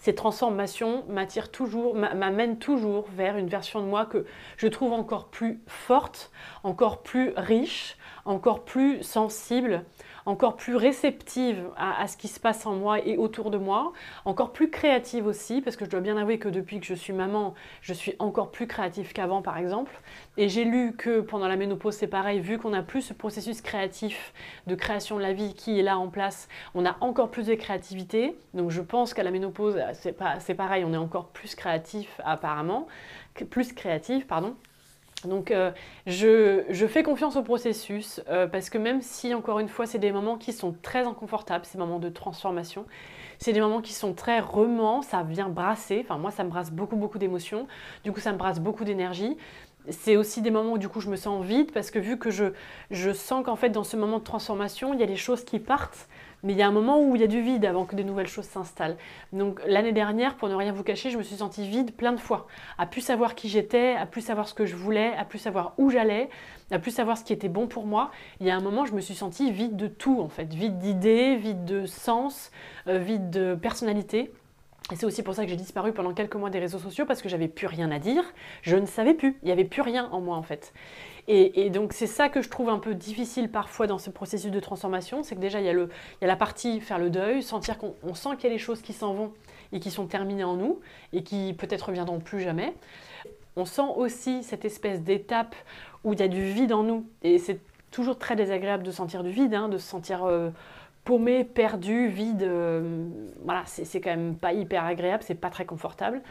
ces 0.00 0.14
transformations 0.14 1.04
m'attirent 1.08 1.50
toujours, 1.50 1.94
m'amènent 1.94 2.58
toujours 2.58 3.06
vers 3.14 3.36
une 3.36 3.48
version 3.48 3.82
de 3.82 3.86
moi 3.86 4.06
que 4.06 4.24
je 4.56 4.66
trouve 4.66 4.94
encore 4.94 5.28
plus 5.28 5.60
forte, 5.66 6.30
encore 6.64 7.02
plus 7.02 7.34
riche, 7.36 7.98
encore 8.24 8.64
plus 8.64 9.02
sensible, 9.02 9.84
encore 10.26 10.56
plus 10.56 10.76
réceptive 10.76 11.64
à, 11.76 12.06
ce 12.06 12.16
qui 12.16 12.28
se 12.28 12.40
passe 12.40 12.66
en 12.66 12.74
moi 12.74 13.00
et 13.00 13.16
autour 13.16 13.50
de 13.50 13.58
moi, 13.58 13.92
encore 14.24 14.52
plus 14.52 14.70
créative 14.70 15.26
aussi, 15.26 15.60
parce 15.60 15.76
que 15.76 15.84
je 15.84 15.90
dois 15.90 16.00
bien 16.00 16.16
avouer 16.16 16.38
que 16.38 16.48
depuis 16.48 16.80
que 16.80 16.86
je 16.86 16.94
suis 16.94 17.12
maman, 17.12 17.54
je 17.82 17.92
suis 17.92 18.14
encore 18.18 18.50
plus 18.50 18.66
créative 18.66 19.12
qu'avant 19.12 19.42
par 19.42 19.58
exemple. 19.58 19.92
Et 20.36 20.48
j'ai 20.48 20.64
lu 20.64 20.94
que 20.96 21.20
pendant 21.20 21.48
la 21.48 21.56
ménopause 21.56 21.94
c'est 21.94 22.06
pareil, 22.06 22.40
vu 22.40 22.58
qu'on 22.58 22.70
n'a 22.70 22.82
plus 22.82 23.02
ce 23.02 23.14
processus 23.14 23.60
créatif 23.60 24.32
de 24.66 24.74
création 24.74 25.16
de 25.16 25.22
la 25.22 25.32
vie 25.32 25.54
qui 25.54 25.78
est 25.78 25.82
là 25.82 25.98
en 25.98 26.08
place, 26.08 26.48
on 26.74 26.84
a 26.84 26.96
encore 27.00 27.30
plus 27.30 27.46
de 27.46 27.54
créativité. 27.54 28.36
Donc 28.54 28.70
je 28.70 28.80
pense 28.80 29.14
qu'à 29.14 29.22
la 29.22 29.30
ménopause 29.30 29.78
c'est 29.94 30.54
pareil, 30.54 30.84
on 30.84 30.92
est 30.92 30.98
encore 30.98 31.28
plus 31.28 31.54
créatif 31.54 32.20
apparemment, 32.24 32.86
plus 33.50 33.72
créatif 33.72 34.26
pardon. 34.26 34.54
Donc 35.24 35.50
euh, 35.50 35.70
je, 36.06 36.86
fais 36.86 37.02
confiance 37.02 37.36
au 37.36 37.42
processus 37.42 38.20
euh, 38.28 38.46
parce 38.46 38.70
que 38.70 38.78
même 38.78 39.02
si 39.02 39.34
encore 39.34 39.58
une 39.58 39.68
fois 39.68 39.86
c'est 39.86 39.98
des 39.98 40.12
moments 40.12 40.38
qui 40.38 40.52
sont 40.52 40.74
très 40.82 41.06
inconfortables, 41.06 41.64
ces 41.64 41.78
moments 41.78 41.98
de 41.98 42.08
transformation, 42.08 42.86
c'est 43.38 43.52
des 43.52 43.60
moments 43.60 43.80
qui 43.80 43.92
sont 43.92 44.14
très 44.14 44.40
remants, 44.40 45.02
ça 45.02 45.22
vient 45.22 45.48
brasser, 45.48 46.00
enfin 46.04 46.18
moi 46.18 46.30
ça 46.30 46.44
me 46.44 46.48
brasse 46.48 46.70
beaucoup 46.70 46.96
beaucoup 46.96 47.18
d'émotions, 47.18 47.66
du 48.04 48.12
coup 48.12 48.20
ça 48.20 48.32
me 48.32 48.38
brasse 48.38 48.60
beaucoup 48.60 48.84
d'énergie. 48.84 49.36
C'est 49.88 50.16
aussi 50.16 50.42
des 50.42 50.50
moments 50.50 50.72
où 50.72 50.78
du 50.78 50.88
coup 50.88 51.00
je 51.00 51.08
me 51.08 51.16
sens 51.16 51.44
vide 51.44 51.72
parce 51.72 51.90
que 51.90 51.98
vu 51.98 52.18
que 52.18 52.30
je, 52.30 52.46
je 52.90 53.12
sens 53.12 53.44
qu'en 53.44 53.56
fait 53.56 53.70
dans 53.70 53.84
ce 53.84 53.96
moment 53.96 54.18
de 54.18 54.24
transformation 54.24 54.94
il 54.94 55.00
y 55.00 55.02
a 55.02 55.06
des 55.06 55.16
choses 55.16 55.44
qui 55.44 55.58
partent 55.58 56.08
mais 56.42 56.52
il 56.52 56.58
y 56.58 56.62
a 56.62 56.66
un 56.66 56.72
moment 56.72 57.00
où 57.02 57.14
il 57.16 57.20
y 57.20 57.24
a 57.24 57.28
du 57.28 57.40
vide 57.42 57.64
avant 57.64 57.84
que 57.84 57.96
de 57.96 58.02
nouvelles 58.02 58.26
choses 58.26 58.46
s'installent. 58.46 58.96
Donc 59.32 59.60
l'année 59.66 59.92
dernière, 59.92 60.36
pour 60.36 60.48
ne 60.48 60.54
rien 60.54 60.72
vous 60.72 60.82
cacher, 60.82 61.10
je 61.10 61.18
me 61.18 61.22
suis 61.22 61.36
sentie 61.36 61.68
vide 61.68 61.94
plein 61.94 62.12
de 62.12 62.20
fois, 62.20 62.46
à 62.78 62.86
plus 62.86 63.00
savoir 63.00 63.34
qui 63.34 63.48
j'étais, 63.48 63.94
à 63.94 64.06
plus 64.06 64.20
savoir 64.20 64.48
ce 64.48 64.54
que 64.54 64.66
je 64.66 64.76
voulais, 64.76 65.12
à 65.16 65.24
plus 65.24 65.38
savoir 65.38 65.74
où 65.78 65.90
j'allais, 65.90 66.30
à 66.70 66.78
plus 66.78 66.90
savoir 66.90 67.18
ce 67.18 67.24
qui 67.24 67.32
était 67.32 67.48
bon 67.48 67.66
pour 67.66 67.86
moi. 67.86 68.10
Il 68.40 68.46
y 68.46 68.50
a 68.50 68.56
un 68.56 68.60
moment, 68.60 68.84
je 68.86 68.94
me 68.94 69.00
suis 69.00 69.14
sentie 69.14 69.50
vide 69.50 69.76
de 69.76 69.86
tout 69.86 70.20
en 70.20 70.28
fait, 70.28 70.52
vide 70.52 70.78
d'idées, 70.78 71.36
vide 71.36 71.64
de 71.64 71.86
sens, 71.86 72.50
euh, 72.86 72.98
vide 72.98 73.30
de 73.30 73.54
personnalité. 73.54 74.32
Et 74.92 74.96
c'est 74.96 75.06
aussi 75.06 75.22
pour 75.22 75.34
ça 75.34 75.44
que 75.44 75.50
j'ai 75.50 75.56
disparu 75.56 75.92
pendant 75.92 76.12
quelques 76.12 76.34
mois 76.34 76.50
des 76.50 76.58
réseaux 76.58 76.78
sociaux 76.78 77.06
parce 77.06 77.22
que 77.22 77.28
j'avais 77.28 77.48
plus 77.48 77.66
rien 77.66 77.90
à 77.90 77.98
dire. 77.98 78.24
Je 78.62 78.76
ne 78.76 78.86
savais 78.86 79.14
plus. 79.14 79.38
Il 79.42 79.46
n'y 79.46 79.52
avait 79.52 79.64
plus 79.64 79.82
rien 79.82 80.08
en 80.10 80.20
moi 80.20 80.36
en 80.36 80.42
fait. 80.42 80.72
Et, 81.28 81.70
donc 81.70 81.92
c'est 81.92 82.08
ça 82.08 82.28
que 82.28 82.42
je 82.42 82.48
trouve 82.48 82.70
un 82.70 82.80
peu 82.80 82.94
difficile 82.94 83.52
parfois 83.52 83.86
dans 83.86 83.98
ce 83.98 84.10
processus 84.10 84.50
de 84.50 84.58
transformation, 84.58 85.22
c'est 85.22 85.36
que 85.36 85.40
déjà 85.40 85.60
il 85.60 85.66
y, 85.66 85.68
a 85.68 85.72
le, 85.72 85.88
il 86.20 86.22
y 86.22 86.24
a 86.24 86.26
la 86.26 86.34
partie 86.34 86.80
faire 86.80 86.98
le 86.98 87.08
deuil, 87.08 87.44
sentir 87.44 87.78
qu'on 87.78 88.14
sent 88.14 88.30
qu'il 88.36 88.44
y 88.44 88.52
a 88.52 88.56
des 88.56 88.58
choses 88.58 88.82
qui 88.82 88.92
s'en 88.92 89.14
vont 89.14 89.32
et 89.72 89.78
qui 89.78 89.92
sont 89.92 90.06
terminées 90.06 90.42
en 90.42 90.56
nous 90.56 90.80
et 91.12 91.22
qui 91.22 91.54
peut-être 91.54 91.82
reviendront 91.82 92.18
plus 92.18 92.40
jamais. 92.40 92.74
On 93.54 93.64
sent 93.64 93.86
aussi 93.96 94.42
cette 94.42 94.64
espèce 94.64 95.02
d'étape 95.02 95.54
où 96.02 96.14
il 96.14 96.18
y 96.18 96.22
a 96.24 96.28
du 96.28 96.42
vide 96.42 96.72
en 96.72 96.82
nous 96.82 97.06
et 97.22 97.38
c'est 97.38 97.60
toujours 97.92 98.18
très 98.18 98.34
désagréable 98.34 98.82
de 98.82 98.90
sentir 98.90 99.22
du 99.22 99.30
vide, 99.30 99.54
hein, 99.54 99.68
de 99.68 99.78
se 99.78 99.86
sentir 99.86 100.24
euh, 100.24 100.50
paumé, 101.04 101.44
perdu, 101.44 102.08
vide. 102.08 102.42
Euh, 102.42 103.08
voilà, 103.44 103.62
c'est 103.66 104.00
quand 104.00 104.10
même 104.10 104.36
pas 104.36 104.52
hyper 104.52 104.84
agréable, 104.84 105.22
c'est 105.26 105.34
pas 105.34 105.50
très 105.50 105.64
confortable. 105.64 106.22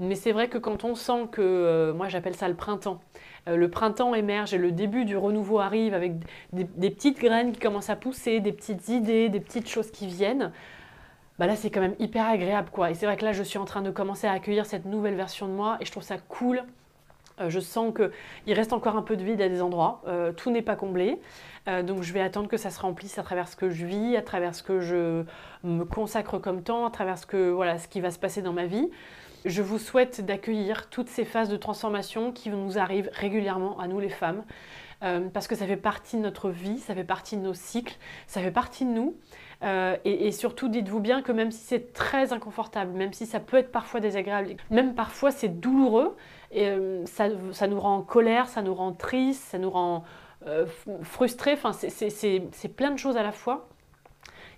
Mais 0.00 0.14
c'est 0.14 0.32
vrai 0.32 0.48
que 0.48 0.56
quand 0.56 0.84
on 0.84 0.94
sent 0.94 1.28
que, 1.30 1.42
euh, 1.42 1.92
moi 1.92 2.08
j'appelle 2.08 2.34
ça 2.34 2.48
le 2.48 2.54
printemps, 2.54 3.00
euh, 3.48 3.56
le 3.56 3.68
printemps 3.70 4.14
émerge 4.14 4.54
et 4.54 4.58
le 4.58 4.72
début 4.72 5.04
du 5.04 5.16
renouveau 5.16 5.60
arrive 5.60 5.92
avec 5.92 6.14
des, 6.54 6.90
petites 6.90 7.20
graines 7.20 7.52
qui 7.52 7.60
commencent 7.60 7.90
à 7.90 7.96
pousser, 7.96 8.40
des 8.40 8.52
petites 8.52 8.88
idées, 8.88 9.28
des 9.28 9.40
petites 9.40 9.68
choses 9.68 9.90
qui 9.90 10.06
viennent, 10.06 10.52
bah 11.38 11.46
là 11.46 11.54
c'est 11.54 11.70
quand 11.70 11.82
même 11.82 11.96
hyper 11.98 12.26
agréable 12.26 12.70
quoi. 12.72 12.90
Et 12.90 12.94
c'est 12.94 13.04
vrai 13.04 13.18
que 13.18 13.24
là 13.26 13.32
je 13.32 13.42
suis 13.42 13.58
en 13.58 13.66
train 13.66 13.82
de 13.82 13.90
commencer 13.90 14.26
à 14.26 14.32
accueillir 14.32 14.64
cette 14.64 14.86
nouvelle 14.86 15.16
version 15.16 15.46
de 15.48 15.52
moi 15.52 15.76
et 15.80 15.84
je 15.84 15.90
trouve 15.90 16.02
ça 16.02 16.16
cool. 16.16 16.62
Euh, 17.40 17.50
je 17.50 17.60
sens 17.60 17.92
qu'il 17.94 18.54
reste 18.54 18.72
encore 18.72 18.96
un 18.96 19.02
peu 19.02 19.16
de 19.16 19.24
vide 19.24 19.40
à 19.40 19.48
des 19.48 19.62
endroits, 19.62 20.02
euh, 20.06 20.32
tout 20.32 20.50
n'est 20.50 20.62
pas 20.62 20.76
comblé. 20.76 21.20
donc 21.84 22.02
je 22.02 22.12
vais 22.12 22.20
attendre 22.20 22.48
que 22.48 22.56
ça 22.56 22.70
se 22.70 22.80
remplisse 22.80 23.18
à 23.18 23.22
travers 23.22 23.46
ce 23.46 23.54
que 23.54 23.70
je 23.70 23.86
vis, 23.86 24.16
à 24.16 24.22
travers 24.22 24.54
ce 24.54 24.62
que 24.62 24.80
je 24.80 25.24
me 25.62 25.84
consacre 25.84 26.38
comme 26.38 26.62
temps, 26.62 26.84
à 26.86 26.90
travers 26.90 27.16
ce, 27.16 27.26
que, 27.26 27.50
voilà, 27.50 27.78
ce 27.78 27.86
qui 27.86 28.00
va 28.00 28.10
se 28.10 28.18
passer 28.18 28.42
dans 28.42 28.52
ma 28.52 28.66
vie. 28.66 28.90
Je 29.44 29.62
vous 29.62 29.78
souhaite 29.78 30.24
d'accueillir 30.24 30.90
toutes 30.90 31.08
ces 31.08 31.24
phases 31.24 31.48
de 31.48 31.56
transformation 31.56 32.30
qui 32.30 32.50
nous 32.50 32.78
arrivent 32.78 33.10
régulièrement 33.12 33.78
à 33.78 33.88
nous 33.88 33.98
les 33.98 34.10
femmes, 34.10 34.42
euh, 35.02 35.28
parce 35.32 35.48
que 35.48 35.54
ça 35.54 35.66
fait 35.66 35.78
partie 35.78 36.16
de 36.16 36.20
notre 36.22 36.50
vie, 36.50 36.78
ça 36.78 36.94
fait 36.94 37.04
partie 37.04 37.38
de 37.38 37.42
nos 37.42 37.54
cycles, 37.54 37.96
ça 38.26 38.42
fait 38.42 38.50
partie 38.50 38.84
de 38.84 38.90
nous. 38.90 39.16
Euh, 39.62 39.96
et, 40.04 40.32
surtout, 40.32 40.68
dites-vous 40.68 41.00
bien 41.00 41.20
que 41.22 41.32
même 41.32 41.50
si 41.50 41.62
c'est 41.62 41.92
très 41.92 42.32
inconfortable, 42.32 42.92
même 42.92 43.12
si 43.12 43.26
ça 43.26 43.40
peut 43.40 43.58
être 43.58 43.70
parfois 43.70 44.00
désagréable, 44.00 44.56
même 44.70 44.94
parfois 44.94 45.30
c'est 45.30 45.60
douloureux, 45.60 46.16
euh, 46.56 47.04
ça, 47.04 47.28
nous 47.68 47.80
rend 47.80 47.96
en 47.96 48.02
colère, 48.02 48.48
ça 48.48 48.62
nous 48.62 48.74
rend 48.74 48.92
triste, 48.92 49.42
ça 49.42 49.58
nous 49.58 49.70
rend 49.70 50.04
frustrés, 51.02 51.52
enfin 51.52 51.72
c'est 51.72 52.68
plein 52.74 52.90
de 52.90 52.98
choses 52.98 53.18
à 53.18 53.22
la 53.22 53.32
fois 53.32 53.68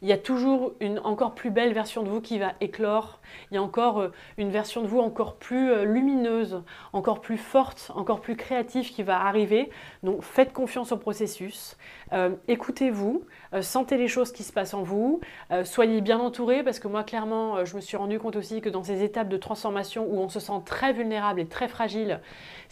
il 0.03 0.09
y 0.09 0.13
a 0.13 0.19
toujours 0.19 0.73
une 0.81 0.99
encore 0.99 1.35
plus 1.35 1.51
belle 1.51 1.73
version 1.73 2.03
de 2.03 2.11
vous 2.11 2.21
qui 2.21 2.41
va 2.41 2.55
éclore. 2.61 3.21
Il 3.51 3.55
y 3.55 3.59
a 3.59 3.63
encore 3.63 4.01
euh, 4.01 4.09
une 4.37 4.51
version 4.51 4.83
de 4.83 4.89
vous 4.89 4.99
encore 4.99 5.37
plus 5.37 5.71
euh, 5.71 5.85
lumineuse, 5.85 6.63
encore 6.93 7.21
plus 7.21 7.39
forte, 7.39 7.93
encore 7.95 8.21
plus 8.21 8.35
créative 8.35 8.91
qui 8.91 9.05
va 9.05 9.25
arriver. 9.25 9.71
Donc 10.03 10.23
faites 10.23 10.53
confiance 10.53 10.91
au 10.91 10.97
processus. 10.97 11.77
Euh, 12.13 12.31
écoutez-vous, 12.49 13.25
sentez 13.61 13.97
les 13.97 14.09
choses 14.09 14.33
qui 14.33 14.43
se 14.43 14.53
passent 14.53 14.75
en 14.75 14.83
vous, 14.83 15.21
soyez 15.65 16.01
bien 16.01 16.19
entouré 16.19 16.63
parce 16.63 16.79
que 16.79 16.89
moi 16.89 17.05
clairement 17.05 17.65
je 17.65 17.77
me 17.77 17.81
suis 17.81 17.99
rendu 17.99 18.19
compte 18.19 18.35
aussi 18.37 18.63
que 18.63 18.71
dans 18.71 18.83
ces 18.83 19.03
étapes 19.03 19.29
de 19.29 19.37
transformation 19.37 20.07
où 20.09 20.19
on 20.19 20.31
se 20.31 20.41
sent 20.41 20.61
très 20.65 20.95
vulnérable 20.95 21.39
et 21.39 21.47
très 21.47 21.69
fragile, 21.69 22.21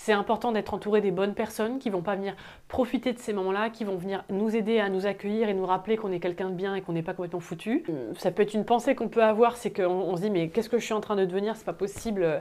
c'est 0.02 0.14
important 0.14 0.50
d'être 0.50 0.72
entouré 0.72 1.02
des 1.02 1.10
bonnes 1.10 1.34
personnes 1.34 1.78
qui 1.78 1.90
vont 1.90 2.00
pas 2.00 2.16
venir 2.16 2.34
profiter 2.68 3.12
de 3.12 3.18
ces 3.18 3.34
moments-là, 3.34 3.68
qui 3.68 3.84
vont 3.84 3.98
venir 3.98 4.24
nous 4.30 4.56
aider 4.56 4.80
à 4.80 4.88
nous 4.88 5.04
accueillir 5.04 5.50
et 5.50 5.52
nous 5.52 5.66
rappeler 5.66 5.98
qu'on 5.98 6.10
est 6.10 6.20
quelqu'un 6.20 6.48
de 6.48 6.54
bien 6.54 6.74
et 6.74 6.80
qu'on 6.80 6.94
n'est 6.94 7.02
pas 7.02 7.12
complètement 7.12 7.40
foutu. 7.40 7.84
Euh, 7.90 8.14
ça 8.16 8.30
peut 8.30 8.42
être 8.42 8.54
une 8.54 8.64
pensée 8.64 8.94
qu'on 8.94 9.08
peut 9.08 9.22
avoir, 9.22 9.58
c'est 9.58 9.70
qu'on 9.70 10.16
se 10.16 10.22
dit 10.22 10.30
mais 10.30 10.48
qu'est-ce 10.48 10.70
que 10.70 10.78
je 10.78 10.84
suis 10.86 10.94
en 10.94 11.02
train 11.02 11.16
de 11.16 11.26
devenir? 11.26 11.54
C'est 11.54 11.66
pas 11.66 11.74
possible. 11.74 12.40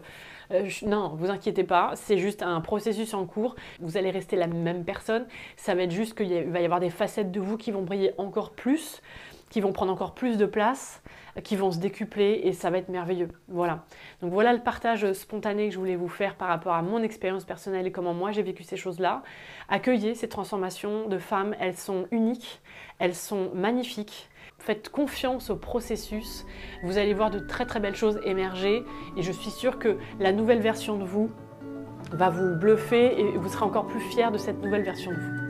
Euh, 0.52 0.70
non, 0.84 1.10
vous 1.18 1.30
inquiétez 1.30 1.66
pas, 1.66 1.92
c'est 1.96 2.18
juste 2.18 2.44
un 2.44 2.62
processus 2.62 3.14
en 3.14 3.26
cours. 3.26 3.58
Vous 3.82 3.98
allez 3.98 4.10
rester 4.10 4.38
la 4.38 4.48
même 4.48 4.86
personne. 4.86 5.26
Ça 5.58 5.76
va 5.76 5.84
être 5.84 5.92
juste 5.92 6.16
qu'il 6.16 6.50
va 6.50 6.62
y 6.62 6.66
avoir 6.66 6.80
des 6.80 6.90
facettes 6.90 7.30
de 7.30 7.42
vous 7.42 7.58
qui 7.58 7.72
vont 7.72 7.82
briller 7.82 8.14
encore 8.18 8.52
plus, 8.52 9.02
qui 9.50 9.60
vont 9.60 9.74
prendre 9.74 9.92
encore 9.92 10.14
plus 10.14 10.38
de 10.38 10.46
place 10.46 11.02
qui 11.44 11.56
vont 11.56 11.72
se 11.72 11.80
décupler 11.80 12.42
et 12.44 12.54
ça 12.54 12.70
va 12.70 12.78
être 12.78 12.90
merveilleux. 12.90 13.30
Voilà. 13.48 13.86
Donc 14.22 14.32
voilà 14.32 14.54
le 14.54 14.60
partage 14.60 15.12
spontané 15.14 15.68
que 15.68 15.74
je 15.74 15.80
voulais 15.80 15.96
vous 15.96 16.08
faire 16.08 16.36
par 16.36 16.48
rapport 16.48 16.74
à 16.74 16.82
mon 16.82 17.02
expérience 17.04 17.44
personnelle 17.44 17.88
et 17.88 17.92
comment 17.92 18.14
moi 18.14 18.32
j'ai 18.32 18.44
vécu 18.44 18.64
ces 18.64 18.78
choses-là. 18.78 19.24
Accueillez 19.70 20.16
ces 20.16 20.30
transformations 20.30 21.08
de 21.08 21.18
femmes, 21.18 21.56
elles 21.60 21.78
sont 21.78 22.08
uniques, 22.12 22.62
elles 23.00 23.16
sont 23.16 23.52
magnifiques. 23.54 24.30
Faites 24.58 24.90
confiance 24.90 25.50
au 25.50 25.56
processus, 25.56 26.46
vous 26.84 26.98
allez 26.98 27.14
voir 27.14 27.32
de 27.32 27.40
très 27.40 27.66
très 27.66 27.80
belles 27.80 27.96
choses 27.96 28.20
émerger 28.26 28.84
et 29.16 29.22
je 29.22 29.32
suis 29.32 29.52
sûre 29.52 29.80
que 29.80 29.98
la 30.20 30.34
nouvelle 30.34 30.60
version 30.60 30.98
de 30.98 31.06
vous 31.06 31.32
va 32.12 32.30
vous 32.30 32.56
bluffer 32.56 33.20
et 33.20 33.38
vous 33.38 33.50
serez 33.50 33.64
encore 33.64 33.88
plus 33.88 34.02
fiers 34.02 34.32
de 34.32 34.38
cette 34.38 34.62
nouvelle 34.62 34.84
version 34.84 35.12
de 35.12 35.16
vous. 35.16 35.50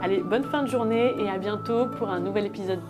Allez, 0.00 0.22
bonne 0.22 0.44
fin 0.44 0.62
de 0.62 0.68
journée 0.68 1.14
et 1.18 1.28
à 1.28 1.38
bientôt 1.38 1.86
pour 1.86 2.08
un 2.08 2.20
nouvel 2.20 2.46
épisode. 2.46 2.80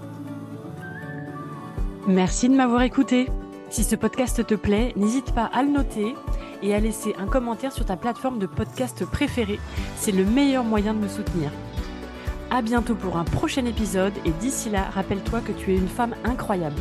Merci 2.07 2.51
de 2.51 2.55
m'avoir 2.55 2.83
écouté. 2.83 3.31
Si 3.71 3.83
ce 3.83 3.97
podcast 3.97 4.47
te 4.47 4.55
plaît, 4.55 4.93
n'hésite 4.95 5.33
pas 5.33 5.47
à 5.55 5.63
le 5.63 5.71
noter 5.71 6.15
et 6.63 6.75
à 6.75 6.81
laisser 6.81 7.15
un 7.19 7.25
commentaire 7.27 7.73
sur 7.73 7.87
ta 7.87 7.97
plateforme 7.97 8.39
de 8.39 8.47
podcast 8.47 9.07
préférée. 9.07 9.59
C'est 9.97 10.13
le 10.13 10.27
meilleur 10.27 10.65
moyen 10.65 10.93
de 10.93 10.99
me 10.99 11.09
soutenir. 11.09 11.51
à 12.51 12.61
bientôt 12.63 12.95
pour 12.95 13.17
un 13.17 13.25
prochain 13.25 13.65
épisode 13.65 14.13
et 14.25 14.31
d'ici 14.31 14.69
là, 14.71 14.85
rappelle-toi 14.95 15.41
que 15.41 15.53
tu 15.53 15.73
es 15.73 15.77
une 15.77 15.89
femme 15.89 16.15
incroyable. 16.25 16.77